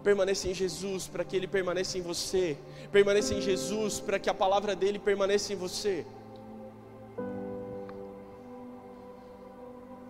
Permaneça 0.02 0.48
em 0.48 0.54
Jesus 0.54 1.06
para 1.06 1.22
que 1.22 1.36
Ele 1.36 1.46
permaneça 1.46 1.98
em 1.98 2.02
você. 2.02 2.56
Permaneça 2.90 3.34
em 3.34 3.40
Jesus 3.40 4.00
para 4.00 4.18
que 4.18 4.30
a 4.30 4.34
palavra 4.34 4.74
dele 4.74 4.98
permaneça 4.98 5.52
em 5.52 5.56
você. 5.56 6.06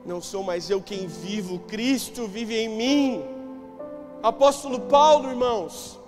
Não 0.04 0.20
sou 0.20 0.42
mais 0.42 0.70
eu 0.70 0.80
quem 0.80 1.06
vivo, 1.06 1.58
Cristo 1.60 2.26
vive 2.26 2.56
em 2.56 2.68
mim. 2.68 3.24
Apóstolo 4.22 4.80
Paulo, 4.80 5.28
irmãos, 5.28 5.98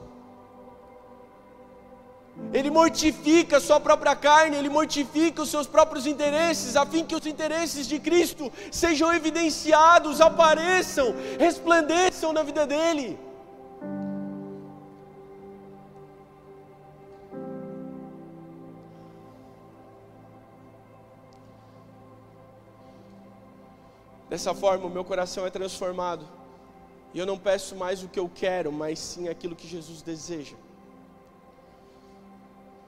ele 2.52 2.70
mortifica 2.70 3.58
a 3.58 3.60
sua 3.60 3.78
própria 3.78 4.16
carne, 4.16 4.56
ele 4.56 4.68
mortifica 4.68 5.42
os 5.42 5.50
seus 5.50 5.66
próprios 5.66 6.06
interesses, 6.06 6.76
a 6.76 6.86
fim 6.86 7.04
que 7.04 7.14
os 7.14 7.26
interesses 7.26 7.86
de 7.86 7.98
Cristo 7.98 8.50
sejam 8.70 9.12
evidenciados, 9.12 10.20
apareçam, 10.20 11.14
resplandeçam 11.38 12.32
na 12.32 12.42
vida 12.42 12.66
dele. 12.66 13.18
Dessa 24.32 24.54
forma, 24.54 24.86
o 24.86 24.94
meu 24.96 25.04
coração 25.04 25.44
é 25.44 25.50
transformado. 25.50 26.26
E 27.12 27.18
eu 27.18 27.26
não 27.26 27.36
peço 27.36 27.76
mais 27.76 28.02
o 28.02 28.08
que 28.08 28.18
eu 28.18 28.30
quero, 28.34 28.72
mas 28.72 28.98
sim 28.98 29.28
aquilo 29.28 29.54
que 29.54 29.68
Jesus 29.68 30.00
deseja. 30.00 30.56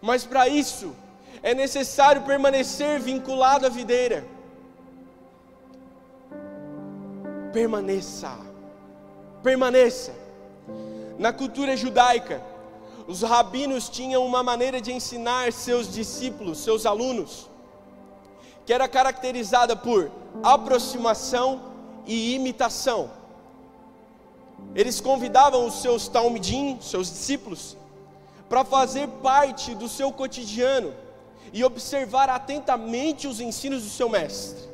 Mas 0.00 0.24
para 0.24 0.48
isso, 0.48 0.96
é 1.42 1.52
necessário 1.54 2.22
permanecer 2.22 2.98
vinculado 2.98 3.66
à 3.66 3.68
videira. 3.68 4.26
Permaneça. 7.52 8.38
Permaneça. 9.42 10.14
Na 11.18 11.30
cultura 11.30 11.76
judaica, 11.76 12.42
os 13.06 13.20
rabinos 13.20 13.90
tinham 13.90 14.24
uma 14.24 14.42
maneira 14.42 14.80
de 14.80 14.94
ensinar 14.94 15.52
seus 15.52 15.92
discípulos, 15.92 16.56
seus 16.60 16.86
alunos, 16.86 17.50
que 18.64 18.72
era 18.72 18.88
caracterizada 18.88 19.76
por 19.76 20.10
aproximação 20.42 21.60
e 22.06 22.34
imitação. 22.34 23.10
Eles 24.74 25.00
convidavam 25.00 25.66
os 25.66 25.82
seus 25.82 26.08
talmidim, 26.08 26.78
seus 26.80 27.08
discípulos, 27.08 27.76
para 28.48 28.64
fazer 28.64 29.08
parte 29.22 29.74
do 29.74 29.88
seu 29.88 30.12
cotidiano 30.12 30.92
e 31.52 31.64
observar 31.64 32.28
atentamente 32.28 33.26
os 33.26 33.40
ensinos 33.40 33.82
do 33.82 33.90
seu 33.90 34.08
mestre. 34.08 34.64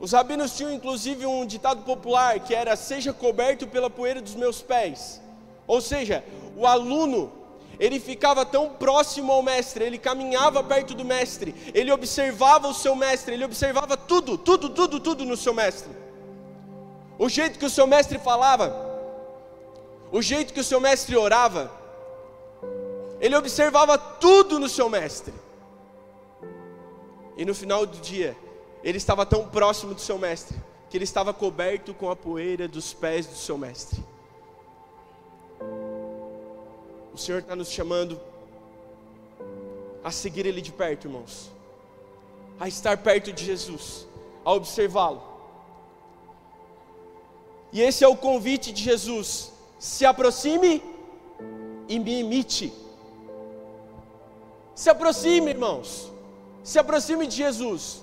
Os 0.00 0.12
rabinos 0.12 0.56
tinham 0.56 0.72
inclusive 0.72 1.24
um 1.24 1.46
ditado 1.46 1.82
popular 1.82 2.40
que 2.40 2.54
era: 2.54 2.76
Seja 2.76 3.12
coberto 3.12 3.66
pela 3.66 3.88
poeira 3.88 4.20
dos 4.20 4.34
meus 4.34 4.60
pés. 4.60 5.20
Ou 5.66 5.80
seja, 5.80 6.24
o 6.56 6.66
aluno 6.66 7.32
ele 7.78 7.98
ficava 7.98 8.44
tão 8.44 8.70
próximo 8.70 9.32
ao 9.32 9.42
mestre, 9.42 9.84
ele 9.84 9.98
caminhava 9.98 10.62
perto 10.62 10.94
do 10.94 11.04
mestre, 11.04 11.54
ele 11.74 11.90
observava 11.90 12.68
o 12.68 12.74
seu 12.74 12.94
mestre, 12.94 13.34
ele 13.34 13.44
observava 13.44 13.96
tudo, 13.96 14.38
tudo, 14.38 14.70
tudo, 14.70 15.00
tudo 15.00 15.24
no 15.24 15.36
seu 15.36 15.52
mestre. 15.52 15.90
O 17.18 17.28
jeito 17.28 17.58
que 17.58 17.64
o 17.64 17.70
seu 17.70 17.86
mestre 17.86 18.18
falava, 18.18 18.74
o 20.10 20.20
jeito 20.20 20.52
que 20.52 20.60
o 20.60 20.64
seu 20.64 20.80
mestre 20.80 21.16
orava, 21.16 21.70
ele 23.20 23.36
observava 23.36 23.96
tudo 23.96 24.58
no 24.58 24.68
seu 24.68 24.88
mestre. 24.88 25.32
E 27.36 27.44
no 27.44 27.54
final 27.54 27.84
do 27.86 27.98
dia, 27.98 28.36
ele 28.82 28.98
estava 28.98 29.24
tão 29.24 29.48
próximo 29.48 29.94
do 29.94 30.00
seu 30.00 30.18
mestre, 30.18 30.56
que 30.88 30.96
ele 30.96 31.04
estava 31.04 31.32
coberto 31.32 31.94
com 31.94 32.10
a 32.10 32.14
poeira 32.14 32.68
dos 32.68 32.92
pés 32.92 33.26
do 33.26 33.34
seu 33.34 33.58
mestre. 33.58 34.02
O 37.14 37.18
Senhor 37.18 37.38
está 37.38 37.54
nos 37.54 37.70
chamando 37.70 38.20
a 40.02 40.10
seguir 40.10 40.46
Ele 40.46 40.60
de 40.60 40.72
perto, 40.72 41.06
irmãos, 41.06 41.48
a 42.58 42.66
estar 42.66 42.98
perto 42.98 43.32
de 43.32 43.44
Jesus, 43.44 44.06
a 44.44 44.52
observá-lo. 44.52 45.22
E 47.72 47.80
esse 47.80 48.02
é 48.02 48.08
o 48.08 48.16
convite 48.16 48.72
de 48.72 48.82
Jesus: 48.82 49.52
se 49.78 50.04
aproxime 50.04 50.82
e 51.88 52.00
me 52.00 52.18
imite. 52.18 52.72
Se 54.74 54.90
aproxime, 54.90 55.50
irmãos, 55.50 56.10
se 56.64 56.80
aproxime 56.80 57.28
de 57.28 57.36
Jesus, 57.36 58.02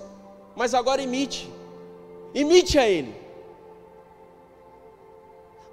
mas 0.56 0.72
agora 0.72 1.02
imite, 1.02 1.52
imite 2.34 2.78
a 2.78 2.88
Ele. 2.88 3.21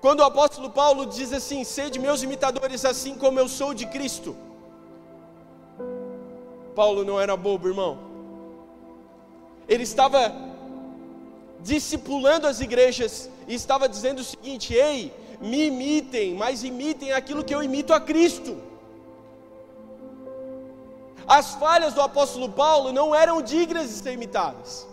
Quando 0.01 0.21
o 0.21 0.23
apóstolo 0.23 0.69
Paulo 0.69 1.05
diz 1.05 1.31
assim: 1.33 1.63
sede 1.63 1.99
meus 1.99 2.23
imitadores, 2.23 2.85
assim 2.85 3.15
como 3.15 3.39
eu 3.39 3.47
sou 3.47 3.73
de 3.73 3.85
Cristo. 3.85 4.35
Paulo 6.75 7.03
não 7.03 7.19
era 7.19 7.35
bobo, 7.35 7.67
irmão. 7.67 7.97
Ele 9.67 9.83
estava 9.83 10.21
discipulando 11.61 12.47
as 12.47 12.61
igrejas 12.61 13.29
e 13.47 13.53
estava 13.53 13.89
dizendo 13.89 14.19
o 14.19 14.23
seguinte: 14.23 14.73
ei, 14.73 15.13
me 15.41 15.67
imitem, 15.67 16.33
mas 16.33 16.63
imitem 16.63 17.11
aquilo 17.11 17.43
que 17.43 17.53
eu 17.53 17.61
imito 17.61 17.93
a 17.93 17.99
Cristo. 17.99 18.57
As 21.27 21.53
falhas 21.55 21.93
do 21.93 22.01
apóstolo 22.01 22.49
Paulo 22.49 22.91
não 22.91 23.13
eram 23.13 23.41
dignas 23.41 23.87
de 23.89 23.95
ser 23.95 24.13
imitadas. 24.13 24.87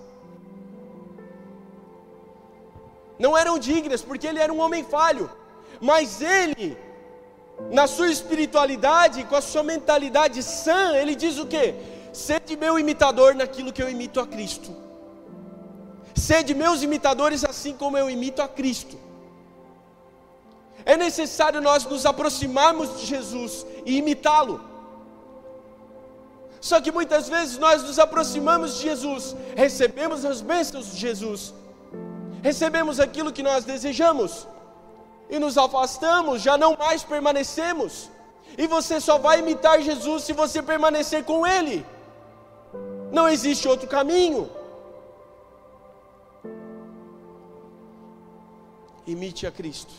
Não 3.19 3.37
eram 3.37 3.59
dignas, 3.59 4.03
porque 4.03 4.27
ele 4.27 4.39
era 4.39 4.53
um 4.53 4.61
homem 4.61 4.85
falho, 4.85 5.31
mas 5.81 6.21
ele, 6.21 6.77
na 7.71 7.87
sua 7.87 8.11
espiritualidade, 8.11 9.25
com 9.25 9.37
a 9.37 9.41
sua 9.41 9.63
mentalidade 9.63 10.43
sã, 10.43 10.95
ele 10.97 11.15
diz 11.15 11.39
o 11.39 11.47
que? 11.47 11.75
Sede 12.13 12.57
meu 12.57 12.79
imitador 12.79 13.35
naquilo 13.35 13.73
que 13.73 13.83
eu 13.83 13.89
imito 13.89 14.21
a 14.21 14.27
Cristo. 14.27 14.75
Sede 16.15 16.55
meus 16.55 16.83
imitadores 16.83 17.45
assim 17.45 17.75
como 17.75 17.99
eu 17.99 18.09
imito 18.09 18.41
a 18.41 18.49
Cristo. 18.49 18.99
É 20.85 20.97
necessário 20.97 21.61
nós 21.61 21.85
nos 21.85 22.07
aproximarmos 22.07 23.01
de 23.01 23.07
Jesus 23.07 23.67
e 23.85 23.99
imitá-lo. 23.99 24.61
Só 26.61 26.81
que 26.81 26.91
muitas 26.91 27.29
vezes 27.29 27.59
nós 27.59 27.83
nos 27.83 27.99
aproximamos 27.99 28.77
de 28.77 28.83
Jesus, 28.85 29.37
recebemos 29.55 30.25
as 30.25 30.41
bênçãos 30.41 30.93
de 30.93 30.97
Jesus, 30.97 31.53
recebemos 32.43 33.01
aquilo 33.01 33.33
que 33.33 33.43
nós 33.43 33.65
desejamos 33.65 34.47
e 35.29 35.39
nos 35.39 35.59
afastamos, 35.59 36.43
já 36.43 36.57
não 36.57 36.77
mais 36.77 37.03
permanecemos. 37.03 38.11
E 38.57 38.67
você 38.67 39.01
só 39.01 39.19
vai 39.19 39.41
imitar 39.41 39.81
Jesus 39.81 40.25
se 40.25 40.33
você 40.33 40.63
permanecer 40.63 41.25
com 41.25 41.47
Ele. 41.47 41.85
Não 43.13 43.29
existe 43.29 43.69
outro 43.69 43.89
caminho. 43.89 44.51
Imite 49.07 49.47
a 49.47 49.53
Cristo. 49.53 49.93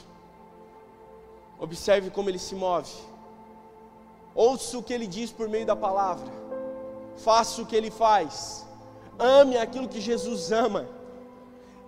Observe 1.60 2.10
como 2.10 2.30
ele 2.30 2.38
se 2.38 2.54
move. 2.54 2.92
Ouça 4.36 4.78
o 4.78 4.84
que 4.84 4.94
ele 4.94 5.08
diz 5.08 5.32
por 5.32 5.48
meio 5.50 5.66
da 5.66 5.76
palavra. 5.76 6.32
Faça 7.16 7.62
o 7.62 7.66
que 7.66 7.76
ele 7.76 7.90
faz. 7.90 8.66
Ame 9.18 9.58
aquilo 9.58 9.88
que 9.88 10.00
Jesus 10.00 10.52
ama 10.52 10.88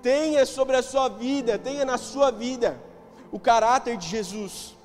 tenha 0.02 0.46
sobre 0.46 0.76
a 0.76 0.82
sua 0.82 1.10
vida, 1.10 1.58
tenha 1.58 1.86
na 1.86 1.98
sua 1.98 2.32
vida 2.32 2.80
o 3.32 3.40
caráter 3.40 3.98
de 3.98 4.08
Jesus. 4.08 4.76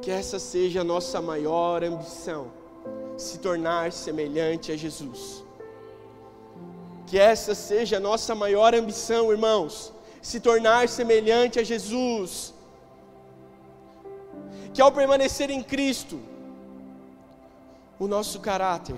Que 0.00 0.10
essa 0.10 0.38
seja 0.38 0.82
a 0.82 0.84
nossa 0.84 1.20
maior 1.20 1.82
ambição, 1.82 2.50
se 3.16 3.38
tornar 3.38 3.92
semelhante 3.92 4.70
a 4.72 4.76
Jesus. 4.76 5.44
Que 7.06 7.18
essa 7.18 7.54
seja 7.54 7.96
a 7.96 8.00
nossa 8.00 8.34
maior 8.34 8.74
ambição, 8.74 9.30
irmãos, 9.30 9.92
se 10.20 10.40
tornar 10.40 10.88
semelhante 10.88 11.58
a 11.58 11.64
Jesus. 11.64 12.52
Que 14.74 14.82
ao 14.82 14.92
permanecer 14.92 15.50
em 15.50 15.62
Cristo, 15.62 16.20
o 17.98 18.06
nosso 18.06 18.40
caráter 18.40 18.96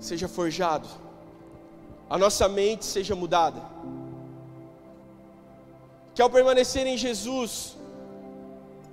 seja 0.00 0.26
forjado 0.26 1.03
a 2.08 2.18
nossa 2.18 2.48
mente 2.48 2.84
seja 2.84 3.14
mudada. 3.14 3.62
Que 6.14 6.22
ao 6.22 6.30
permanecer 6.30 6.86
em 6.86 6.96
Jesus, 6.96 7.76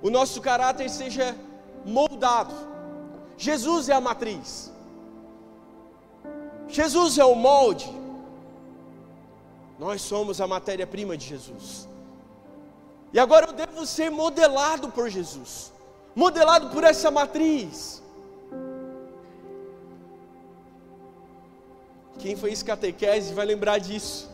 o 0.02 0.10
nosso 0.10 0.40
caráter 0.40 0.88
seja 0.90 1.36
moldado. 1.84 2.54
Jesus 3.36 3.88
é 3.88 3.94
a 3.94 4.00
matriz. 4.00 4.72
Jesus 6.68 7.18
é 7.18 7.24
o 7.24 7.34
molde. 7.34 7.90
Nós 9.78 10.02
somos 10.02 10.40
a 10.40 10.46
matéria-prima 10.46 11.16
de 11.16 11.26
Jesus. 11.26 11.88
E 13.12 13.18
agora 13.18 13.46
eu 13.46 13.52
devo 13.52 13.86
ser 13.86 14.10
modelado 14.10 14.88
por 14.88 15.08
Jesus, 15.08 15.72
modelado 16.14 16.70
por 16.70 16.82
essa 16.82 17.10
matriz. 17.10 18.01
Quem 22.22 22.36
fez 22.36 22.62
catequese 22.62 23.34
vai 23.34 23.44
lembrar 23.44 23.78
disso. 23.78 24.30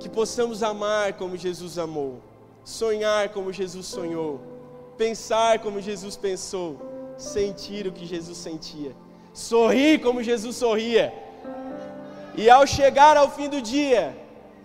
Que 0.00 0.08
possamos 0.08 0.62
amar 0.62 1.12
como 1.12 1.36
Jesus 1.36 1.76
amou, 1.76 2.18
sonhar 2.64 3.28
como 3.28 3.52
Jesus 3.52 3.88
sonhou, 3.88 4.40
pensar 4.96 5.58
como 5.58 5.82
Jesus 5.82 6.16
pensou, 6.16 6.80
sentir 7.18 7.86
o 7.86 7.92
que 7.92 8.06
Jesus 8.06 8.38
sentia, 8.38 8.96
sorrir 9.34 10.00
como 10.00 10.22
Jesus 10.22 10.56
sorria. 10.56 11.12
E 12.38 12.48
ao 12.48 12.66
chegar 12.66 13.18
ao 13.18 13.30
fim 13.30 13.50
do 13.50 13.60
dia, 13.60 14.16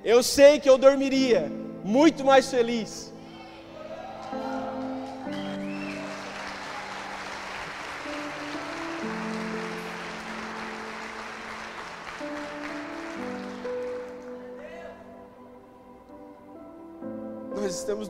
eu 0.05 0.23
sei 0.23 0.61
que 0.61 0.69
eu 0.69 0.77
dormiria 0.77 1.51
muito 1.83 2.23
mais 2.23 2.49
feliz. 2.49 3.11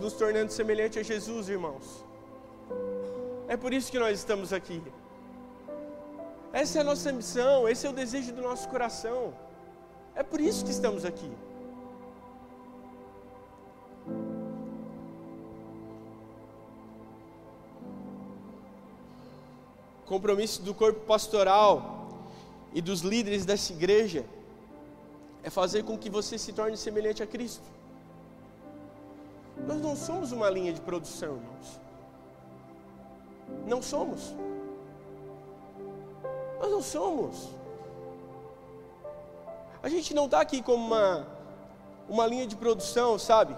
Nos 0.07 0.13
tornando 0.13 0.51
semelhante 0.53 0.97
a 0.99 1.03
Jesus, 1.03 1.49
irmãos. 1.49 1.85
É 3.53 3.57
por 3.57 3.73
isso 3.77 3.91
que 3.91 3.99
nós 3.99 4.17
estamos 4.17 4.53
aqui. 4.53 4.81
Essa 6.61 6.77
é 6.77 6.81
a 6.81 6.83
nossa 6.91 7.11
missão, 7.11 7.67
esse 7.67 7.85
é 7.85 7.89
o 7.89 7.97
desejo 8.01 8.31
do 8.37 8.41
nosso 8.41 8.69
coração. 8.69 9.33
É 10.15 10.23
por 10.23 10.39
isso 10.39 10.63
que 10.65 10.71
estamos 10.71 11.03
aqui. 11.03 11.31
compromisso 20.05 20.61
do 20.61 20.73
corpo 20.73 21.01
pastoral 21.01 21.77
e 22.73 22.81
dos 22.81 23.01
líderes 23.01 23.45
dessa 23.45 23.73
igreja 23.73 24.23
é 25.43 25.49
fazer 25.49 25.83
com 25.83 25.97
que 25.97 26.09
você 26.09 26.37
se 26.37 26.53
torne 26.53 26.77
semelhante 26.77 27.21
a 27.21 27.27
Cristo. 27.27 27.76
Nós 29.65 29.81
não 29.81 29.95
somos 29.95 30.31
uma 30.31 30.49
linha 30.49 30.73
de 30.73 30.81
produção, 30.81 31.35
irmãos. 31.35 31.79
Não 33.65 33.81
somos. 33.81 34.35
Nós 36.59 36.71
não 36.71 36.81
somos. 36.81 37.49
A 39.81 39.89
gente 39.89 40.13
não 40.13 40.25
está 40.25 40.41
aqui 40.41 40.61
como 40.61 40.85
uma, 40.85 41.27
uma 42.09 42.25
linha 42.25 42.45
de 42.45 42.55
produção, 42.55 43.17
sabe? 43.17 43.55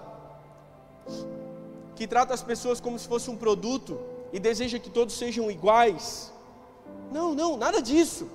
Que 1.96 2.06
trata 2.06 2.32
as 2.32 2.42
pessoas 2.42 2.80
como 2.80 2.98
se 2.98 3.08
fosse 3.08 3.30
um 3.30 3.36
produto 3.36 3.98
e 4.32 4.38
deseja 4.38 4.78
que 4.78 4.90
todos 4.90 5.14
sejam 5.16 5.50
iguais. 5.50 6.32
Não, 7.10 7.34
não, 7.34 7.56
nada 7.56 7.82
disso. 7.82 8.28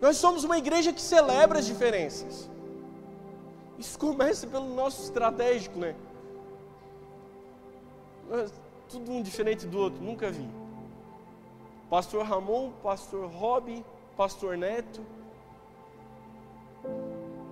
Nós 0.00 0.16
somos 0.16 0.44
uma 0.44 0.58
igreja 0.58 0.92
que 0.92 1.00
celebra 1.00 1.58
as 1.58 1.66
diferenças. 1.66 2.48
Isso 3.78 3.98
começa 3.98 4.46
pelo 4.46 4.74
nosso 4.74 5.02
estratégico, 5.02 5.78
né? 5.78 5.94
Tudo 8.88 9.10
um 9.10 9.22
diferente 9.22 9.66
do 9.66 9.78
outro, 9.78 10.02
nunca 10.02 10.30
vi. 10.30 10.48
Pastor 11.90 12.24
Ramon, 12.24 12.72
Pastor 12.82 13.28
Rob, 13.30 13.84
Pastor 14.16 14.56
Neto, 14.56 15.04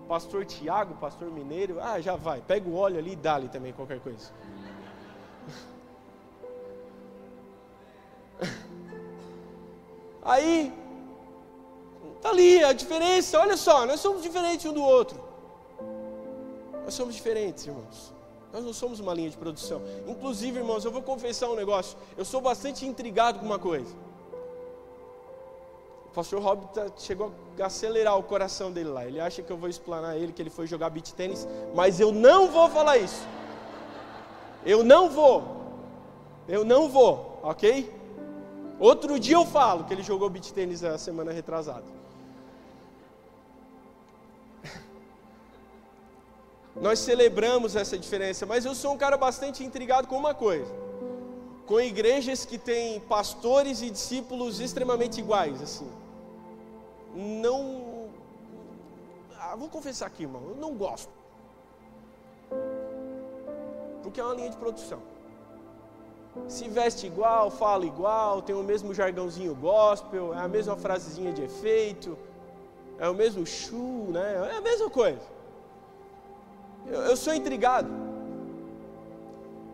Pastor 0.08 0.44
Tiago, 0.44 0.94
Pastor 0.94 1.30
Mineiro. 1.30 1.80
Ah, 1.80 2.00
já 2.00 2.16
vai. 2.16 2.40
Pega 2.40 2.68
o 2.68 2.76
óleo 2.76 2.98
ali 2.98 3.12
e 3.12 3.16
dá-lhe 3.16 3.48
também 3.48 3.72
qualquer 3.72 4.00
coisa. 4.00 4.32
Aí, 10.22 10.72
tá 12.22 12.30
ali 12.30 12.64
a 12.64 12.72
diferença. 12.72 13.38
Olha 13.38 13.56
só, 13.56 13.84
nós 13.84 14.00
somos 14.00 14.22
diferentes 14.22 14.64
um 14.64 14.72
do 14.72 14.82
outro. 14.82 15.22
Nós 16.84 16.94
somos 16.94 17.14
diferentes, 17.14 17.66
irmãos. 17.66 18.13
Nós 18.54 18.64
não 18.64 18.72
somos 18.72 19.00
uma 19.00 19.12
linha 19.12 19.28
de 19.28 19.36
produção. 19.36 19.82
Inclusive, 20.06 20.60
irmãos, 20.60 20.84
eu 20.84 20.92
vou 20.92 21.02
confessar 21.02 21.48
um 21.50 21.56
negócio. 21.56 21.98
Eu 22.16 22.24
sou 22.24 22.40
bastante 22.40 22.86
intrigado 22.86 23.40
com 23.40 23.44
uma 23.44 23.58
coisa. 23.58 23.92
O 26.06 26.10
pastor 26.14 26.40
Rob 26.40 26.64
tá, 26.72 26.86
chegou 26.96 27.32
a 27.58 27.66
acelerar 27.66 28.16
o 28.16 28.22
coração 28.22 28.70
dele 28.70 28.90
lá. 28.90 29.04
Ele 29.04 29.18
acha 29.18 29.42
que 29.42 29.50
eu 29.50 29.56
vou 29.56 29.68
explanar 29.68 30.16
ele, 30.16 30.32
que 30.32 30.40
ele 30.40 30.50
foi 30.50 30.68
jogar 30.68 30.88
beat 30.90 31.10
tênis. 31.14 31.48
Mas 31.74 31.98
eu 31.98 32.12
não 32.12 32.46
vou 32.46 32.70
falar 32.70 32.96
isso. 32.96 33.26
Eu 34.64 34.84
não 34.84 35.10
vou. 35.10 35.42
Eu 36.46 36.64
não 36.64 36.88
vou, 36.88 37.40
ok? 37.42 37.92
Outro 38.78 39.18
dia 39.18 39.34
eu 39.34 39.44
falo 39.44 39.82
que 39.82 39.92
ele 39.92 40.04
jogou 40.04 40.30
beat 40.30 40.52
tênis 40.52 40.84
a 40.84 40.96
semana 40.96 41.32
retrasada. 41.32 42.03
Nós 46.76 46.98
celebramos 46.98 47.76
essa 47.76 47.96
diferença, 47.96 48.44
mas 48.44 48.64
eu 48.64 48.74
sou 48.74 48.92
um 48.92 48.98
cara 48.98 49.16
bastante 49.16 49.62
intrigado 49.62 50.08
com 50.08 50.16
uma 50.16 50.34
coisa: 50.34 50.72
com 51.66 51.80
igrejas 51.80 52.44
que 52.44 52.58
têm 52.58 53.00
pastores 53.00 53.80
e 53.80 53.90
discípulos 53.90 54.60
extremamente 54.60 55.18
iguais, 55.20 55.62
assim. 55.62 55.88
Não. 57.14 58.08
Ah, 59.38 59.54
vou 59.54 59.68
confessar 59.68 60.06
aqui, 60.06 60.24
irmão, 60.24 60.42
eu 60.48 60.56
não 60.56 60.74
gosto. 60.74 61.12
Porque 64.02 64.20
é 64.20 64.24
uma 64.24 64.34
linha 64.34 64.50
de 64.50 64.56
produção. 64.56 65.00
Se 66.48 66.68
veste 66.68 67.06
igual, 67.06 67.48
fala 67.50 67.86
igual, 67.86 68.42
tem 68.42 68.56
o 68.56 68.62
mesmo 68.62 68.92
jargãozinho 68.92 69.54
gospel, 69.54 70.34
é 70.34 70.38
a 70.38 70.48
mesma 70.48 70.76
frasezinha 70.76 71.32
de 71.32 71.42
efeito, 71.42 72.18
é 72.98 73.08
o 73.08 73.14
mesmo 73.14 73.46
chu, 73.46 74.08
né? 74.10 74.50
É 74.52 74.56
a 74.56 74.60
mesma 74.60 74.90
coisa. 74.90 75.34
Eu, 76.86 77.00
eu 77.02 77.16
sou 77.16 77.34
intrigado. 77.34 77.90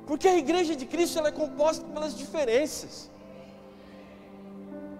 Porque 0.06 0.26
a 0.28 0.36
igreja 0.36 0.74
de 0.74 0.86
Cristo 0.86 1.18
ela 1.18 1.28
é 1.28 1.32
composta 1.32 1.84
pelas 1.84 2.16
diferenças. 2.16 3.10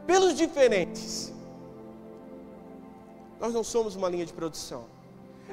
Pelos 0.07 0.35
diferentes. 0.37 1.33
Nós 3.39 3.53
não 3.53 3.65
somos 3.65 3.97
uma 3.97 4.09
linha 4.09 4.27
de 4.27 4.33
produção. 4.33 4.85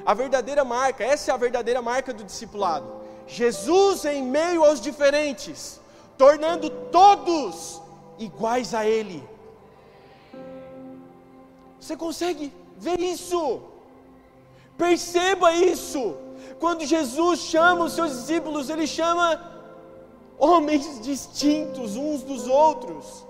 A 0.04 0.14
verdadeira 0.14 0.64
marca, 0.64 1.04
essa 1.04 1.30
é 1.30 1.34
a 1.34 1.36
verdadeira 1.36 1.82
marca 1.82 2.12
do 2.12 2.24
discipulado. 2.24 2.98
Jesus 3.26 4.04
em 4.04 4.22
meio 4.22 4.64
aos 4.64 4.80
diferentes, 4.80 5.80
tornando 6.16 6.70
todos 6.70 7.82
iguais 8.18 8.74
a 8.74 8.86
Ele. 8.86 9.22
Você 11.80 11.96
consegue 11.96 12.52
ver 12.76 13.00
isso? 13.00 13.60
Perceba 14.76 15.52
isso 15.52 16.27
quando 16.58 16.84
Jesus 16.84 17.40
chama 17.40 17.84
os 17.84 17.92
seus 17.92 18.12
discípulos, 18.12 18.70
ele 18.70 18.86
chama 18.86 19.40
homens 20.38 21.00
distintos 21.02 21.96
uns 21.96 22.22
dos 22.22 22.46
outros. 22.46 23.26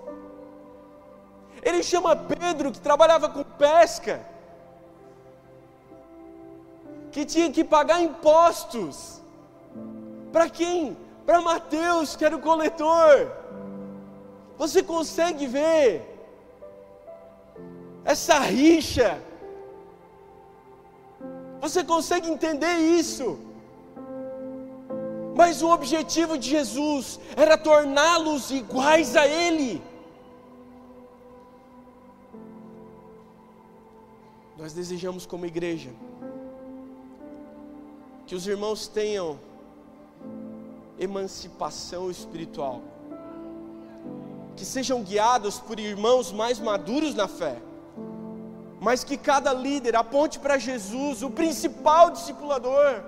Ele 1.61 1.83
chama 1.83 2.15
Pedro, 2.15 2.71
que 2.71 2.79
trabalhava 2.79 3.29
com 3.29 3.43
pesca, 3.43 4.25
que 7.11 7.25
tinha 7.25 7.51
que 7.51 7.63
pagar 7.63 8.01
impostos. 8.01 9.21
Para 10.31 10.49
quem? 10.49 10.95
Para 11.25 11.41
Mateus, 11.41 12.15
que 12.15 12.23
era 12.23 12.35
o 12.35 12.41
coletor. 12.41 13.31
Você 14.57 14.81
consegue 14.81 15.47
ver 15.47 16.05
essa 18.05 18.39
rixa 18.39 19.21
você 21.61 21.83
consegue 21.83 22.29
entender 22.29 22.75
isso? 22.77 23.37
Mas 25.35 25.61
o 25.61 25.69
objetivo 25.69 26.37
de 26.37 26.49
Jesus 26.49 27.19
era 27.35 27.57
torná-los 27.57 28.51
iguais 28.51 29.15
a 29.15 29.27
Ele. 29.27 29.81
Nós 34.57 34.73
desejamos, 34.73 35.25
como 35.25 35.45
igreja, 35.45 35.91
que 38.27 38.35
os 38.35 38.45
irmãos 38.45 38.87
tenham 38.87 39.39
emancipação 40.97 42.11
espiritual, 42.11 42.81
que 44.57 44.65
sejam 44.65 45.01
guiados 45.01 45.59
por 45.59 45.79
irmãos 45.79 46.31
mais 46.31 46.59
maduros 46.59 47.15
na 47.15 47.27
fé 47.27 47.61
mas 48.79 49.03
que 49.03 49.17
cada 49.17 49.51
líder 49.53 49.95
aponte 49.95 50.39
para 50.39 50.57
Jesus, 50.57 51.21
o 51.21 51.29
principal 51.29 52.11
discipulador. 52.11 53.01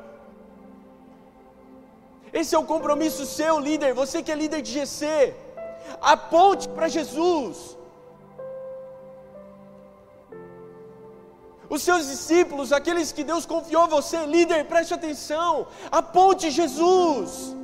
Esse 2.34 2.56
é 2.56 2.60
o 2.60 2.66
compromisso 2.66 3.26
seu, 3.26 3.60
líder, 3.60 3.94
você 3.94 4.22
que 4.24 4.32
é 4.32 4.36
líder 4.36 4.62
de 4.62 4.72
GC, 4.72 5.34
aponte 6.02 6.68
para 6.70 6.88
Jesus. 6.88 7.78
Os 11.70 11.82
seus 11.84 12.08
discípulos, 12.08 12.74
aqueles 12.74 13.14
que 13.14 13.24
Deus 13.24 13.46
confiou 13.46 13.84
a 13.84 13.88
você, 13.88 14.26
líder, 14.26 14.66
preste 14.66 14.94
atenção, 14.94 15.68
aponte 15.90 16.52
Jesus. 16.52 17.56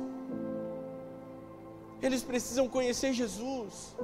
Eles 2.00 2.22
precisam 2.22 2.66
conhecer 2.68 3.12
Jesus. 3.12 3.94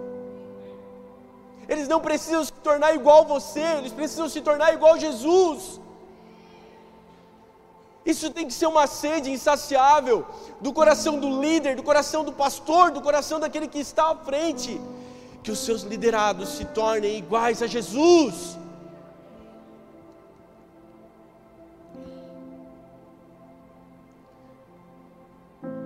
Eles 1.68 1.88
não 1.88 2.00
precisam 2.00 2.44
se 2.44 2.52
tornar 2.52 2.94
igual 2.94 3.20
a 3.22 3.24
você, 3.24 3.60
eles 3.78 3.92
precisam 3.92 4.28
se 4.28 4.40
tornar 4.40 4.72
igual 4.74 4.94
a 4.94 4.98
Jesus. 4.98 5.80
Isso 8.04 8.30
tem 8.30 8.46
que 8.46 8.52
ser 8.52 8.66
uma 8.66 8.86
sede 8.86 9.30
insaciável 9.30 10.26
do 10.60 10.72
coração 10.72 11.18
do 11.18 11.40
líder, 11.40 11.74
do 11.74 11.82
coração 11.82 12.22
do 12.22 12.32
pastor, 12.32 12.90
do 12.90 13.00
coração 13.00 13.40
daquele 13.40 13.66
que 13.66 13.78
está 13.78 14.10
à 14.10 14.16
frente. 14.16 14.80
Que 15.42 15.50
os 15.50 15.58
seus 15.58 15.82
liderados 15.82 16.50
se 16.50 16.64
tornem 16.66 17.18
iguais 17.18 17.62
a 17.62 17.66
Jesus. 17.66 18.58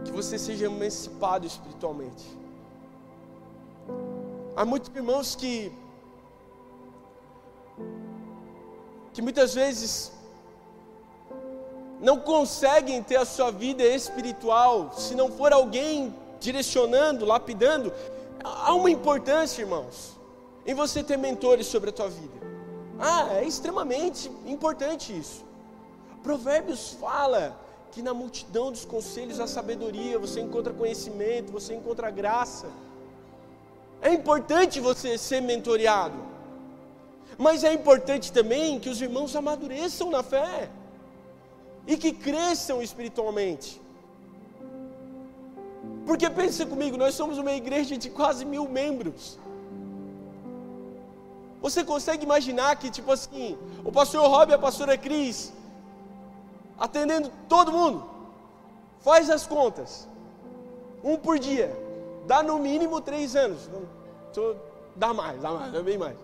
Que 0.04 0.10
você 0.10 0.38
seja 0.38 0.66
emancipado 0.66 1.46
espiritualmente. 1.46 2.37
Há 4.58 4.64
muitos 4.64 4.90
irmãos 4.92 5.36
que 5.36 5.72
que 9.12 9.22
muitas 9.22 9.54
vezes 9.54 10.10
não 12.00 12.18
conseguem 12.18 13.00
ter 13.00 13.14
a 13.14 13.24
sua 13.24 13.52
vida 13.52 13.84
espiritual 13.84 14.92
se 14.96 15.14
não 15.14 15.30
for 15.30 15.52
alguém 15.52 16.12
direcionando, 16.40 17.24
lapidando. 17.24 17.92
Há 18.42 18.74
uma 18.74 18.90
importância, 18.90 19.62
irmãos, 19.62 20.16
em 20.66 20.74
você 20.74 21.04
ter 21.04 21.16
mentores 21.16 21.68
sobre 21.68 21.90
a 21.90 21.92
tua 21.92 22.08
vida. 22.08 22.38
Ah, 22.98 23.28
é 23.34 23.44
extremamente 23.44 24.28
importante 24.44 25.16
isso. 25.16 25.44
Provérbios 26.20 26.94
fala 26.94 27.56
que 27.92 28.02
na 28.02 28.12
multidão 28.12 28.72
dos 28.72 28.84
conselhos 28.84 29.38
há 29.38 29.46
sabedoria, 29.46 30.18
você 30.18 30.40
encontra 30.40 30.72
conhecimento, 30.72 31.52
você 31.52 31.76
encontra 31.76 32.10
graça. 32.10 32.66
É 34.00 34.12
importante 34.12 34.80
você 34.80 35.18
ser 35.18 35.40
mentoreado, 35.42 36.16
mas 37.36 37.64
é 37.64 37.72
importante 37.72 38.32
também 38.32 38.78
que 38.78 38.88
os 38.88 39.00
irmãos 39.00 39.34
amadureçam 39.34 40.10
na 40.10 40.22
fé 40.22 40.70
e 41.86 41.96
que 41.96 42.12
cresçam 42.12 42.82
espiritualmente. 42.82 43.80
Porque 46.06 46.28
pensa 46.30 46.64
comigo, 46.64 46.96
nós 46.96 47.14
somos 47.14 47.38
uma 47.38 47.52
igreja 47.52 47.96
de 47.96 48.08
quase 48.08 48.44
mil 48.44 48.68
membros. 48.68 49.38
Você 51.60 51.84
consegue 51.84 52.24
imaginar 52.24 52.76
que, 52.76 52.90
tipo 52.90 53.10
assim, 53.12 53.58
o 53.84 53.90
pastor 53.90 54.26
Rob 54.28 54.50
e 54.50 54.54
a 54.54 54.58
pastora 54.58 54.96
Cris 54.96 55.52
atendendo 56.78 57.30
todo 57.48 57.72
mundo. 57.72 58.04
Faz 59.00 59.28
as 59.28 59.46
contas. 59.46 60.06
Um 61.02 61.16
por 61.16 61.38
dia. 61.38 61.87
Dá 62.26 62.42
no 62.42 62.58
mínimo 62.58 63.00
três 63.00 63.34
anos. 63.36 63.68
Dá 64.96 65.14
mais, 65.14 65.40
dá 65.40 65.50
mais, 65.50 65.72
dá 65.72 65.82
bem 65.82 65.98
mais. 65.98 66.16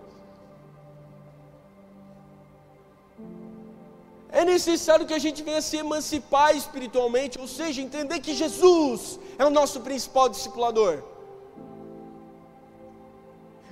É 4.31 4.45
necessário 4.45 5.07
que 5.07 5.15
a 5.15 5.19
gente 5.19 5.43
venha 5.45 5.63
se 5.63 5.77
emancipar 5.77 6.57
espiritualmente, 6.57 7.39
ou 7.39 7.47
seja, 7.47 7.81
entender 7.81 8.19
que 8.19 8.35
Jesus 8.35 9.19
é 9.39 9.45
o 9.45 9.51
nosso 9.51 9.81
principal 9.81 10.29
discipulador. 10.29 11.03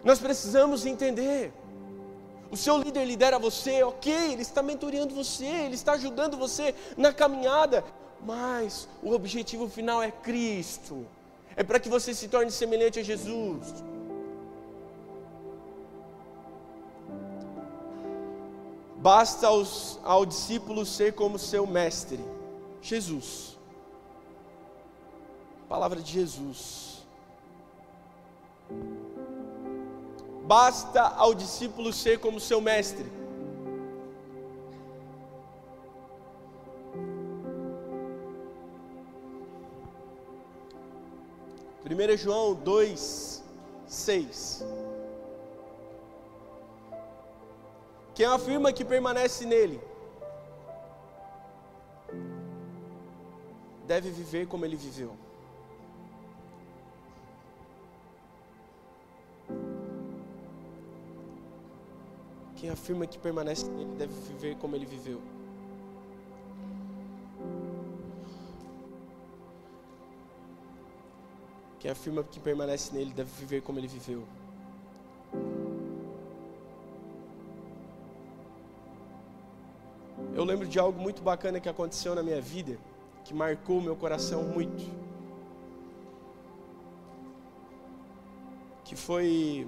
Nós 0.04 0.20
precisamos 0.20 0.86
entender 0.86 1.52
o 2.52 2.56
seu 2.56 2.76
líder 2.76 3.04
lidera 3.06 3.38
você, 3.38 3.82
ok, 3.82 4.12
ele 4.32 4.42
está 4.42 4.62
mentoreando 4.62 5.14
você, 5.14 5.46
ele 5.46 5.74
está 5.74 5.92
ajudando 5.94 6.36
você 6.36 6.74
na 6.96 7.12
caminhada, 7.12 7.82
mas 8.20 8.86
o 9.02 9.12
objetivo 9.12 9.68
final 9.68 10.02
é 10.02 10.10
Cristo, 10.10 11.06
é 11.56 11.62
para 11.62 11.80
que 11.80 11.88
você 11.88 12.14
se 12.14 12.28
torne 12.28 12.50
semelhante 12.50 12.98
a 13.00 13.02
Jesus. 13.02 13.84
Basta 18.96 19.48
aos, 19.48 19.98
ao 20.04 20.24
discípulo 20.24 20.86
ser 20.86 21.12
como 21.14 21.38
seu 21.38 21.66
mestre, 21.66 22.20
Jesus. 22.80 23.58
Palavra 25.68 26.00
de 26.00 26.12
Jesus. 26.12 26.92
basta 30.52 31.00
ao 31.00 31.34
discípulo 31.34 31.92
ser 31.92 32.18
como 32.18 32.38
seu 32.38 32.60
mestre. 32.60 33.06
Primeiro 42.02 42.20
João 42.20 42.52
2, 42.54 43.44
6. 43.86 44.64
Quem 48.12 48.26
afirma 48.26 48.72
que 48.72 48.84
permanece 48.84 49.46
nele 49.46 49.80
deve 53.86 54.10
viver 54.10 54.48
como 54.48 54.64
ele 54.64 54.74
viveu. 54.74 55.16
Quem 62.56 62.68
afirma 62.68 63.06
que 63.06 63.16
permanece 63.16 63.70
nele 63.70 63.94
deve 63.94 64.12
viver 64.12 64.56
como 64.56 64.74
ele 64.74 64.86
viveu. 64.86 65.22
Quem 71.82 71.90
afirma 71.90 72.22
que 72.22 72.38
permanece 72.38 72.94
nele 72.94 73.12
deve 73.12 73.28
viver 73.40 73.60
como 73.60 73.76
ele 73.76 73.88
viveu. 73.88 74.22
Eu 80.32 80.44
lembro 80.44 80.68
de 80.68 80.78
algo 80.78 81.00
muito 81.00 81.20
bacana 81.22 81.58
que 81.58 81.68
aconteceu 81.68 82.14
na 82.14 82.22
minha 82.22 82.40
vida, 82.40 82.78
que 83.24 83.34
marcou 83.34 83.80
meu 83.80 83.96
coração 83.96 84.44
muito. 84.44 84.88
Que 88.84 88.94
foi 88.94 89.66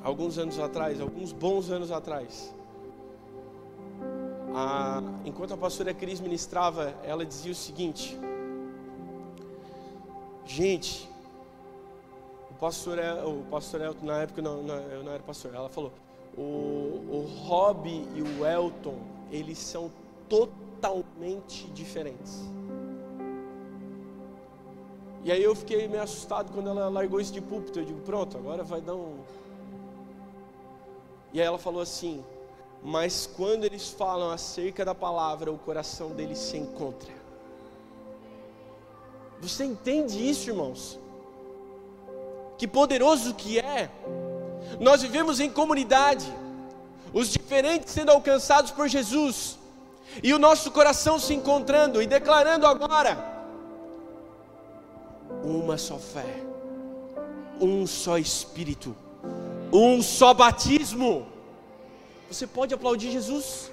alguns 0.00 0.38
anos 0.38 0.60
atrás, 0.60 1.00
alguns 1.00 1.32
bons 1.32 1.70
anos 1.70 1.90
atrás, 1.90 2.54
a, 4.54 5.02
enquanto 5.24 5.54
a 5.54 5.56
pastora 5.56 5.92
Cris 5.92 6.20
ministrava, 6.20 6.94
ela 7.02 7.26
dizia 7.26 7.50
o 7.50 7.54
seguinte: 7.56 8.16
Gente, 10.54 11.10
o 12.48 12.54
pastor, 12.54 12.96
o 13.26 13.42
pastor 13.50 13.80
Elton, 13.80 14.06
na 14.06 14.22
época 14.22 14.40
não, 14.40 14.64
eu 14.68 15.02
não 15.02 15.10
era 15.10 15.20
pastor, 15.20 15.52
ela 15.52 15.68
falou: 15.68 15.92
o, 16.38 16.42
o 17.10 17.26
Rob 17.44 17.88
e 17.88 18.22
o 18.22 18.46
Elton, 18.46 18.96
eles 19.32 19.58
são 19.58 19.90
totalmente 20.28 21.66
diferentes. 21.72 22.40
E 25.24 25.32
aí 25.32 25.42
eu 25.42 25.56
fiquei 25.56 25.88
meio 25.88 26.04
assustado 26.04 26.52
quando 26.52 26.68
ela 26.68 26.88
largou 26.88 27.20
isso 27.20 27.32
de 27.32 27.40
púlpito. 27.40 27.80
Eu 27.80 27.84
digo, 27.84 28.00
pronto, 28.02 28.38
agora 28.38 28.62
vai 28.62 28.80
dar 28.80 28.94
um, 28.94 29.24
e 31.32 31.40
aí 31.40 31.46
ela 31.48 31.58
falou 31.58 31.82
assim: 31.82 32.24
Mas 32.80 33.26
quando 33.26 33.64
eles 33.64 33.88
falam 33.88 34.30
acerca 34.30 34.84
da 34.84 34.94
palavra, 34.94 35.50
o 35.50 35.58
coração 35.58 36.10
deles 36.10 36.38
se 36.38 36.56
encontra. 36.56 37.23
Você 39.40 39.64
entende 39.64 40.28
isso, 40.28 40.50
irmãos? 40.50 40.98
Que 42.56 42.66
poderoso 42.66 43.34
que 43.34 43.58
é. 43.58 43.90
Nós 44.80 45.02
vivemos 45.02 45.40
em 45.40 45.50
comunidade, 45.50 46.26
os 47.12 47.28
diferentes 47.28 47.92
sendo 47.92 48.10
alcançados 48.10 48.70
por 48.70 48.88
Jesus, 48.88 49.58
e 50.22 50.32
o 50.32 50.38
nosso 50.38 50.70
coração 50.70 51.18
se 51.18 51.34
encontrando 51.34 52.02
e 52.02 52.06
declarando 52.06 52.66
agora: 52.66 53.18
uma 55.42 55.76
só 55.76 55.98
fé, 55.98 56.42
um 57.60 57.86
só 57.86 58.18
Espírito 58.18 58.96
um 59.74 60.00
só 60.00 60.32
batismo. 60.32 61.26
Você 62.30 62.46
pode 62.46 62.72
aplaudir 62.72 63.10
Jesus? 63.10 63.72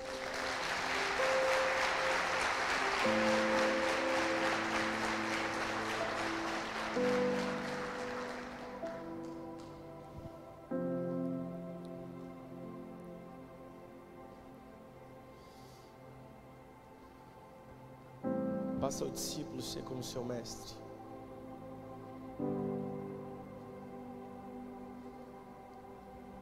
Como 20.01 20.03
seu 20.03 20.23
mestre. 20.25 20.73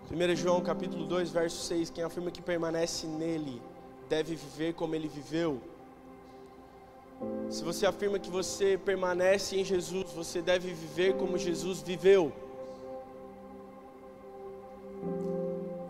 1 0.10 0.36
João 0.36 0.62
capítulo 0.62 1.06
2, 1.06 1.30
verso 1.30 1.58
6, 1.64 1.90
quem 1.90 2.04
afirma 2.04 2.32
que 2.32 2.42
permanece 2.42 3.06
nele 3.06 3.62
deve 4.08 4.36
viver 4.36 4.74
como 4.74 4.96
ele 4.96 5.08
viveu. 5.08 5.62
Se 7.50 7.64
você 7.64 7.86
afirma 7.86 8.18
que 8.18 8.30
você 8.30 8.78
permanece 8.78 9.60
em 9.60 9.66
Jesus, 9.66 10.12
você 10.14 10.42
deve 10.42 10.74
viver 10.74 11.18
como 11.18 11.38
Jesus 11.38 11.82
viveu. 11.82 12.32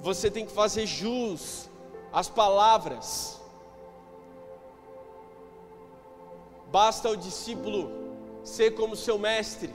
Você 0.01 0.31
tem 0.31 0.45
que 0.45 0.51
fazer 0.51 0.87
jus 0.87 1.69
às 2.11 2.27
palavras. 2.27 3.38
Basta 6.71 7.09
o 7.09 7.17
discípulo 7.17 7.91
ser 8.43 8.71
como 8.71 8.95
seu 8.95 9.17
mestre. 9.17 9.73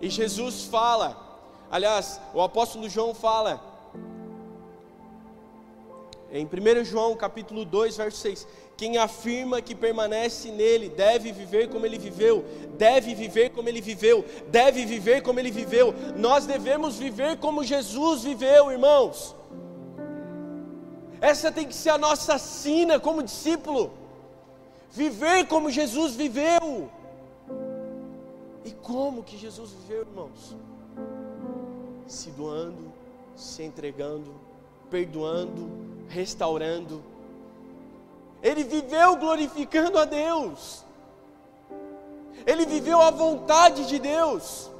E 0.00 0.08
Jesus 0.08 0.64
fala: 0.64 1.16
Aliás, 1.70 2.20
o 2.32 2.40
apóstolo 2.40 2.88
João 2.88 3.14
fala, 3.14 3.60
Em 6.30 6.44
1 6.46 6.84
João 6.84 7.14
capítulo 7.16 7.64
2, 7.64 7.96
verso 7.96 8.18
6, 8.18 8.46
quem 8.76 8.98
afirma 8.98 9.62
que 9.62 9.74
permanece 9.74 10.50
nele 10.50 10.88
deve 10.88 11.30
viver 11.30 11.68
como 11.68 11.86
ele 11.86 11.96
viveu, 11.96 12.44
deve 12.76 13.14
viver 13.14 13.50
como 13.50 13.68
ele 13.68 13.80
viveu, 13.80 14.24
deve 14.48 14.84
viver 14.84 15.22
como 15.22 15.38
ele 15.38 15.50
viveu. 15.50 15.94
Nós 16.16 16.44
devemos 16.44 16.96
viver 16.96 17.38
como 17.38 17.62
Jesus 17.62 18.24
viveu, 18.24 18.72
irmãos. 18.72 19.34
Essa 21.20 21.52
tem 21.52 21.66
que 21.66 21.74
ser 21.74 21.90
a 21.90 21.98
nossa 21.98 22.36
sina 22.36 22.98
como 22.98 23.22
discípulo. 23.22 24.03
Viver 24.94 25.48
como 25.48 25.70
Jesus 25.70 26.14
viveu. 26.14 26.88
E 28.64 28.70
como 28.70 29.24
que 29.24 29.36
Jesus 29.36 29.72
viveu, 29.72 30.02
irmãos? 30.02 30.54
Se 32.06 32.30
doando, 32.30 32.92
se 33.34 33.64
entregando, 33.64 34.32
perdoando, 34.88 35.68
restaurando. 36.08 37.02
Ele 38.40 38.62
viveu 38.62 39.16
glorificando 39.16 39.98
a 39.98 40.04
Deus. 40.04 40.84
Ele 42.46 42.64
viveu 42.64 43.00
a 43.00 43.10
vontade 43.10 43.88
de 43.88 43.98
Deus. 43.98 44.70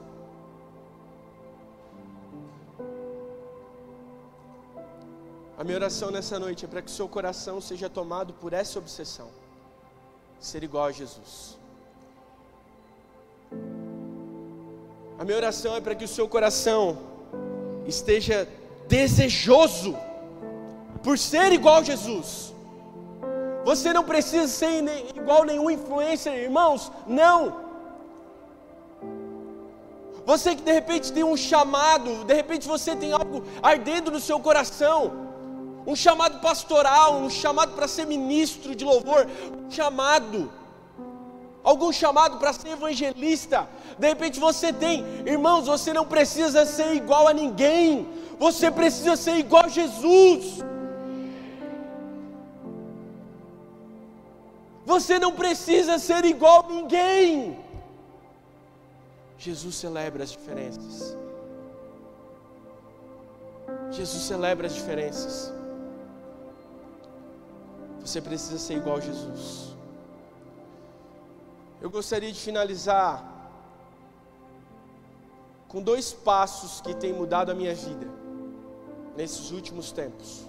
A 5.59 5.65
minha 5.65 5.77
oração 5.77 6.13
nessa 6.13 6.39
noite 6.39 6.65
é 6.65 6.69
para 6.69 6.83
que 6.83 6.89
o 6.89 6.95
seu 6.95 7.09
coração 7.09 7.61
seja 7.61 7.91
tomado 7.91 8.33
por 8.35 8.53
essa 8.53 8.79
obsessão 8.79 9.44
ser 10.45 10.63
igual 10.63 10.85
a 10.85 10.93
Jesus. 10.93 11.57
A 15.19 15.25
minha 15.25 15.37
oração 15.37 15.75
é 15.75 15.81
para 15.81 15.95
que 15.95 16.05
o 16.05 16.09
seu 16.09 16.29
coração 16.29 16.99
esteja 17.87 18.47
desejoso 18.87 19.97
por 21.03 21.19
ser 21.19 21.51
igual 21.53 21.77
a 21.77 21.83
Jesus. 21.83 22.53
Você 23.65 23.93
não 23.95 24.05
precisa 24.05 24.47
ser 24.47 24.85
igual 25.17 25.45
nenhum 25.45 25.71
influencer, 25.71 26.35
irmãos, 26.35 26.93
não. 27.07 27.65
Você 30.27 30.55
que 30.55 30.63
de 30.63 30.73
repente 30.73 31.11
tem 31.11 31.25
um 31.25 31.37
chamado, 31.37 32.25
de 32.25 32.35
repente 32.35 32.69
você 32.69 32.95
tem 32.95 33.13
algo 33.13 33.43
ardendo 33.63 34.11
no 34.11 34.21
seu 34.21 34.39
coração, 34.41 35.24
um 35.87 35.95
chamado 35.95 36.41
pastoral, 36.41 37.17
um 37.17 37.31
chamado 37.31 37.73
para 37.73 37.87
ser 37.87 38.07
ministro 38.07 38.75
de 38.75 38.85
louvor, 38.85 39.27
um 39.67 39.71
chamado, 39.71 40.51
algum 41.63 41.93
chamado 41.93 42.39
para 42.39 42.53
ser 42.53 42.69
evangelista. 42.69 43.69
De 43.99 44.09
repente 44.09 44.41
você 44.41 44.73
tem, 44.73 45.05
irmãos, 45.27 45.67
você 45.67 45.93
não 45.93 46.07
precisa 46.07 46.65
ser 46.65 46.95
igual 46.95 47.29
a 47.29 47.33
ninguém, 47.33 48.09
você 48.39 48.71
precisa 48.71 49.17
ser 49.17 49.37
igual 49.37 49.65
a 49.65 49.69
Jesus. 49.69 50.63
Você 54.87 55.19
não 55.19 55.33
precisa 55.33 55.99
ser 55.99 56.25
igual 56.27 56.67
a 56.67 56.69
ninguém. 56.69 57.59
Jesus 59.39 59.77
celebra 59.77 60.25
as 60.25 60.31
diferenças. 60.31 61.17
Jesus 63.91 64.23
celebra 64.25 64.67
as 64.67 64.75
diferenças. 64.75 65.54
Você 68.05 68.21
precisa 68.21 68.59
ser 68.59 68.75
igual 68.75 68.99
a 68.99 69.01
Jesus. 69.01 69.75
Eu 71.81 71.91
gostaria 71.91 72.31
de 72.31 72.39
finalizar 72.39 73.33
com 75.69 75.83
dois 75.83 76.13
passos 76.13 76.81
que 76.81 76.95
têm 76.95 77.13
mudado 77.13 77.51
a 77.51 77.55
minha 77.55 77.75
vida 77.75 78.07
nesses 79.17 79.51
últimos 79.51 79.91
tempos. 79.91 80.47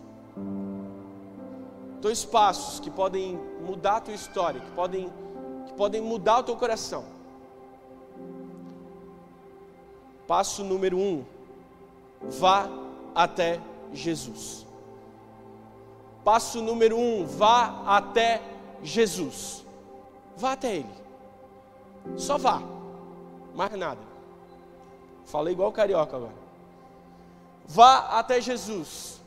Dois 2.02 2.26
passos 2.26 2.80
que 2.80 2.92
podem 2.92 3.40
mudar 3.66 3.98
a 3.98 4.02
tua 4.02 4.14
história, 4.14 4.60
que 4.60 4.72
podem, 4.72 5.12
que 5.66 5.74
podem 5.74 6.02
mudar 6.02 6.40
o 6.40 6.44
teu 6.44 6.58
coração. 6.58 7.06
Passo 10.28 10.64
número 10.64 10.98
um: 10.98 11.24
vá 12.22 12.68
até 13.16 13.62
Jesus. 13.94 14.65
Passo 16.26 16.62
número 16.62 16.98
um: 16.98 17.26
vá 17.26 17.84
até 17.86 18.42
Jesus. 18.82 19.64
Vá 20.36 20.54
até 20.54 20.78
Ele. 20.78 20.90
Só 22.18 22.38
vá. 22.38 22.62
Mais 23.54 23.72
nada. 23.74 24.02
Falei 25.26 25.54
igual 25.54 25.72
carioca 25.72 26.18
agora. 26.18 26.34
Vá 27.68 28.20
até 28.20 28.42
Jesus. 28.42 29.22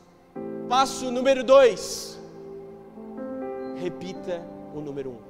Passo 0.67 1.09
número 1.09 1.43
dois. 1.43 2.19
Repita 3.77 4.45
o 4.75 4.81
número 4.81 5.11
um. 5.11 5.28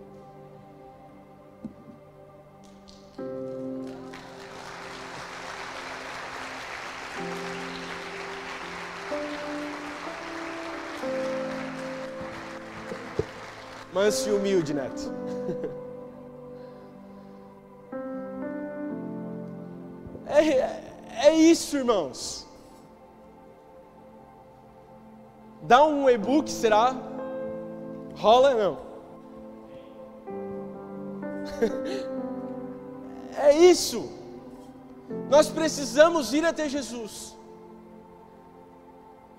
Manso 14.00 14.30
e 14.30 14.32
humilde, 14.32 14.74
Neto. 14.74 15.12
É, 20.32 20.48
é, 20.48 20.94
é 21.24 21.34
isso, 21.34 21.76
irmãos. 21.76 22.46
Dá 25.64 25.84
um 25.84 26.08
e-book, 26.08 26.50
será? 26.52 26.96
Rola 28.16 28.54
não. 28.54 28.78
é 33.36 33.58
isso. 33.58 34.08
Nós 35.30 35.50
precisamos 35.50 36.32
ir 36.32 36.46
até 36.46 36.70
Jesus. 36.70 37.36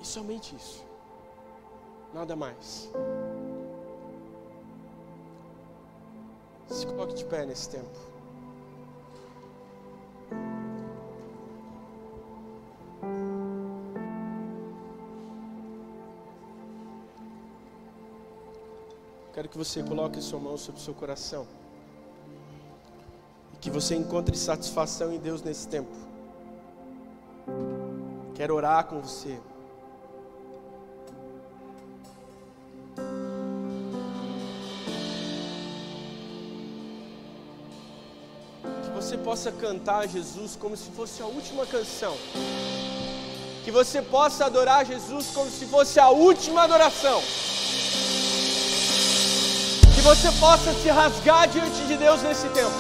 E 0.01 0.07
somente 0.07 0.57
isso. 0.57 0.85
Nada 2.13 2.35
mais. 2.35 2.91
Se 6.71 6.87
coloque 6.87 7.15
de 7.15 7.25
pé 7.25 7.45
nesse 7.45 7.69
tempo. 7.69 8.11
Quero 19.35 19.49
que 19.49 19.59
você 19.59 19.83
coloque 19.83 20.21
sua 20.21 20.39
mão 20.39 20.57
sobre 20.57 20.81
o 20.81 20.85
seu 20.85 20.95
coração. 20.95 21.47
E 23.55 23.57
que 23.57 23.71
você 23.71 23.97
encontre 23.97 24.37
satisfação 24.37 25.13
em 25.13 25.19
Deus 25.19 25.43
nesse 25.43 25.67
tempo. 25.67 25.91
Quero 28.35 28.55
orar 28.55 28.87
com 28.87 29.01
você. 29.01 29.41
Possa 39.17 39.51
cantar 39.53 40.09
Jesus 40.09 40.57
como 40.57 40.77
se 40.77 40.91
fosse 40.91 41.23
a 41.23 41.27
última 41.27 41.67
canção. 41.67 42.17
Que 43.65 43.71
você 43.71 44.01
possa 44.03 44.47
adorar 44.47 44.85
Jesus 44.87 45.27
como 45.35 45.51
se 45.51 45.67
fosse 45.67 46.01
a 46.01 46.11
última 46.11 46.63
adoração. 46.63 47.21
Que 49.95 50.01
você 50.01 50.31
possa 50.41 50.73
se 50.75 50.89
rasgar 50.89 51.49
diante 51.49 51.81
de 51.87 51.97
Deus 51.97 52.23
nesse 52.23 52.49
tempo. 52.49 52.73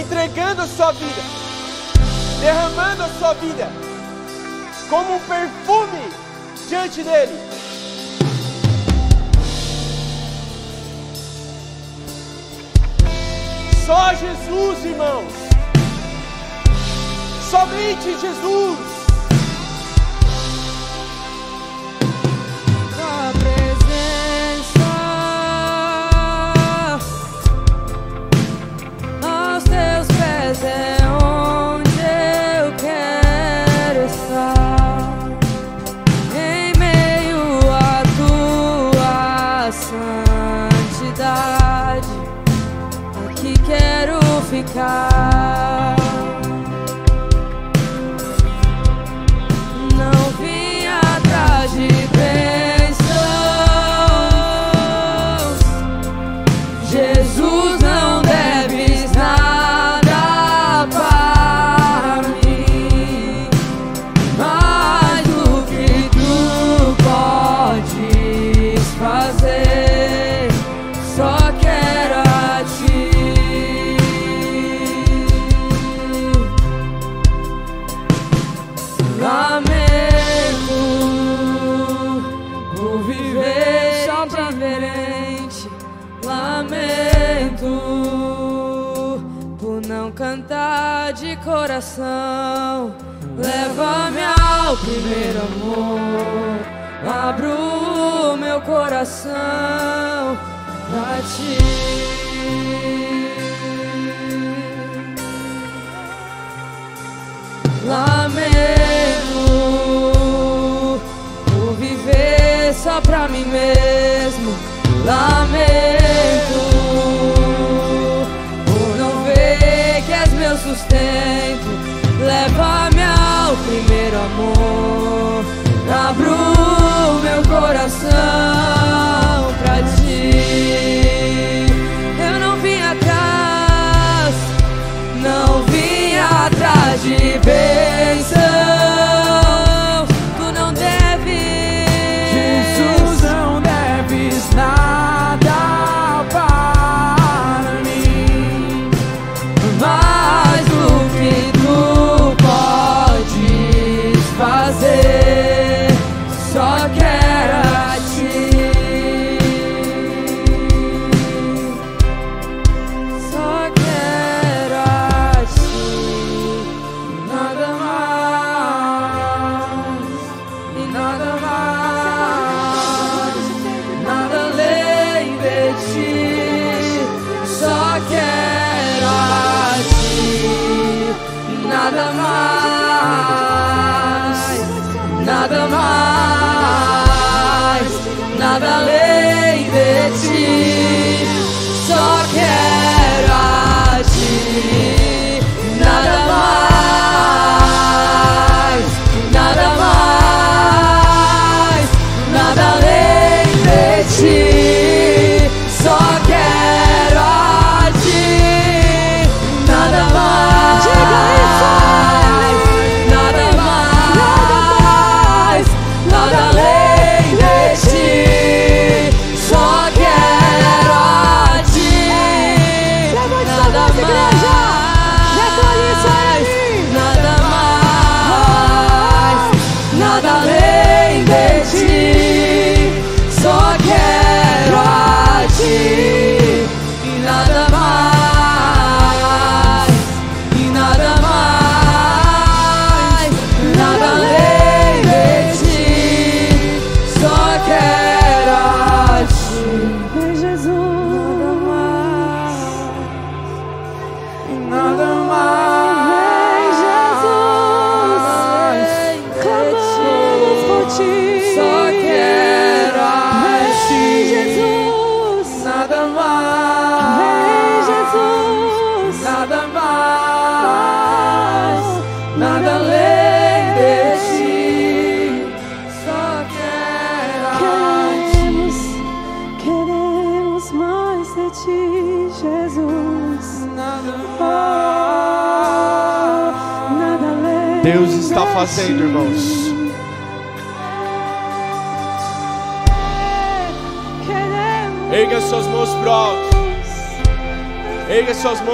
Entregando 0.00 0.62
a 0.62 0.66
sua 0.66 0.92
vida, 0.92 1.22
derramando 2.40 3.02
a 3.04 3.08
sua 3.18 3.34
vida 3.34 3.68
como 4.88 5.16
um 5.16 5.20
perfume 5.20 6.10
diante 6.68 7.02
dele. 7.02 7.55
Só 13.86 14.12
Jesus, 14.14 14.84
irmãos. 14.84 15.32
Somente 17.48 18.18
Jesus. 18.18 18.95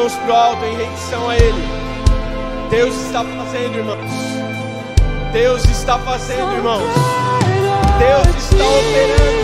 mãos 0.02 0.14
para 0.14 0.32
o 0.32 0.36
alto 0.36 0.64
em 0.64 0.76
rendição 0.76 1.30
a 1.30 1.36
Ele. 1.36 1.62
Deus 2.70 2.94
está 2.96 3.24
fazendo, 3.24 3.78
irmãos. 3.78 4.10
Deus 5.32 5.64
está 5.66 5.98
fazendo, 5.98 6.52
irmãos. 6.54 6.82
Deus 7.98 8.36
está 8.36 8.64
operando. 8.64 9.41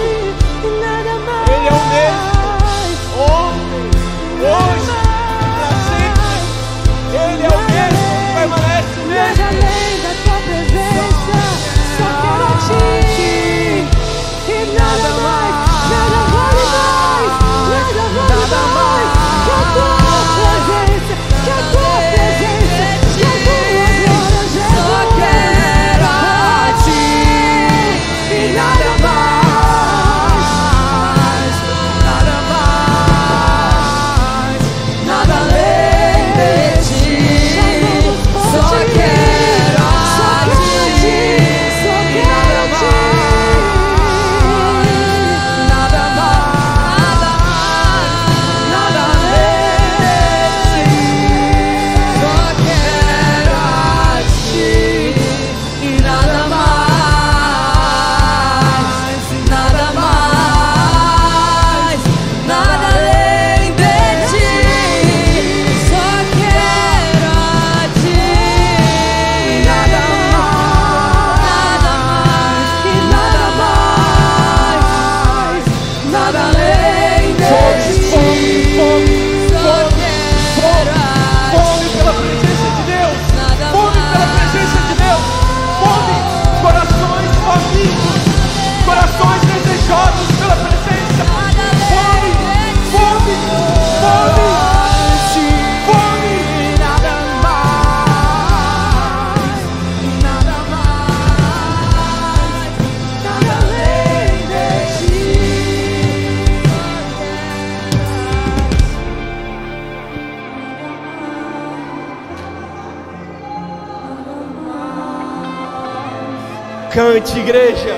Cante, 117.29 117.41
igreja. 117.41 117.98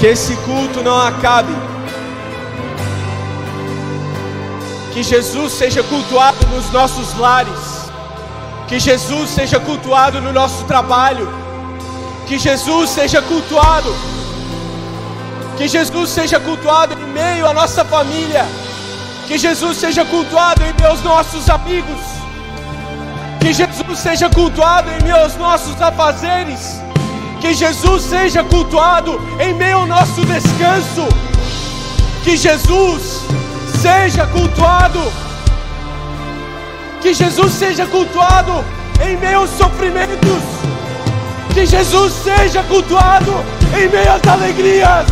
Que 0.00 0.06
esse 0.06 0.34
culto 0.36 0.82
não 0.82 0.98
acabe. 0.98 1.54
Que 4.94 5.02
Jesus 5.02 5.52
seja 5.52 5.82
cultuado 5.82 6.38
nos 6.46 6.70
nossos 6.72 7.18
lares. 7.18 7.90
Que 8.66 8.80
Jesus 8.80 9.28
seja 9.28 9.60
cultuado 9.60 10.18
no 10.22 10.32
nosso 10.32 10.64
trabalho. 10.64 11.30
Que 12.26 12.38
Jesus 12.38 12.88
seja 12.88 13.20
cultuado. 13.20 13.94
Que 15.58 15.68
Jesus 15.68 16.08
seja 16.08 16.40
cultuado 16.40 16.94
em 16.94 17.06
meio 17.12 17.46
à 17.46 17.52
nossa 17.52 17.84
família. 17.84 18.46
Que 19.28 19.36
Jesus 19.36 19.76
seja 19.76 20.02
cultuado 20.06 20.62
em 20.64 20.86
aos 20.86 21.02
nossos 21.02 21.50
amigos. 21.50 22.00
Que 23.38 23.52
Jesus 23.52 23.98
seja 23.98 24.30
cultuado 24.30 24.88
em 24.92 25.10
aos 25.10 25.36
nossos 25.36 25.78
afazeres. 25.82 26.80
Que 27.40 27.54
Jesus 27.54 28.02
seja 28.02 28.44
cultuado 28.44 29.18
em 29.40 29.54
meio 29.54 29.78
ao 29.78 29.86
nosso 29.86 30.24
descanso. 30.26 31.08
Que 32.22 32.36
Jesus 32.36 33.22
seja 33.80 34.26
cultuado. 34.26 35.10
Que 37.00 37.14
Jesus 37.14 37.52
seja 37.52 37.86
cultuado 37.86 38.62
em 39.02 39.16
meio 39.16 39.38
aos 39.38 39.50
sofrimentos. 39.50 40.42
Que 41.54 41.64
Jesus 41.64 42.12
seja 42.12 42.62
cultuado 42.64 43.32
em 43.74 43.88
meio 43.88 44.12
às 44.12 44.26
alegrias. 44.28 45.06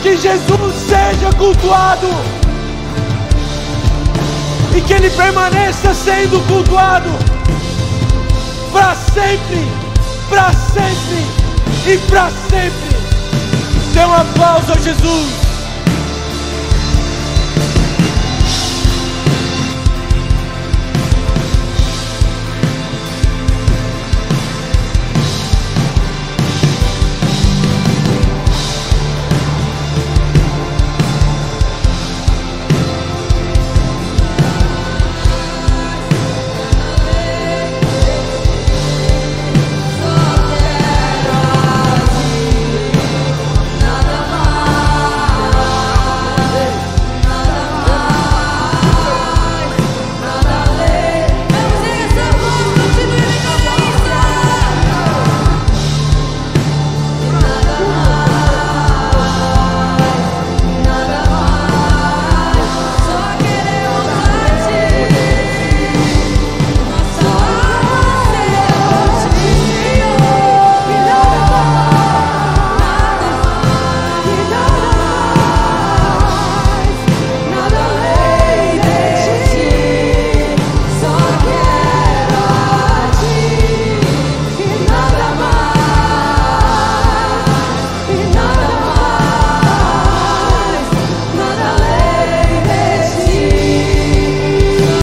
Que 0.00 0.16
Jesus 0.16 0.74
seja 0.88 1.32
cultuado. 1.36 2.08
E 4.76 4.80
que 4.80 4.92
Ele 4.92 5.10
permaneça 5.10 5.92
sendo 5.92 6.40
cultuado 6.46 7.10
para 8.72 8.94
sempre 8.94 9.85
para 10.28 10.52
sempre 10.52 11.26
e 11.86 11.98
para 12.08 12.30
sempre. 12.30 12.96
Dê 13.92 14.04
um 14.04 14.14
aplauso 14.14 14.72
a 14.72 14.78
Jesus. 14.78 15.45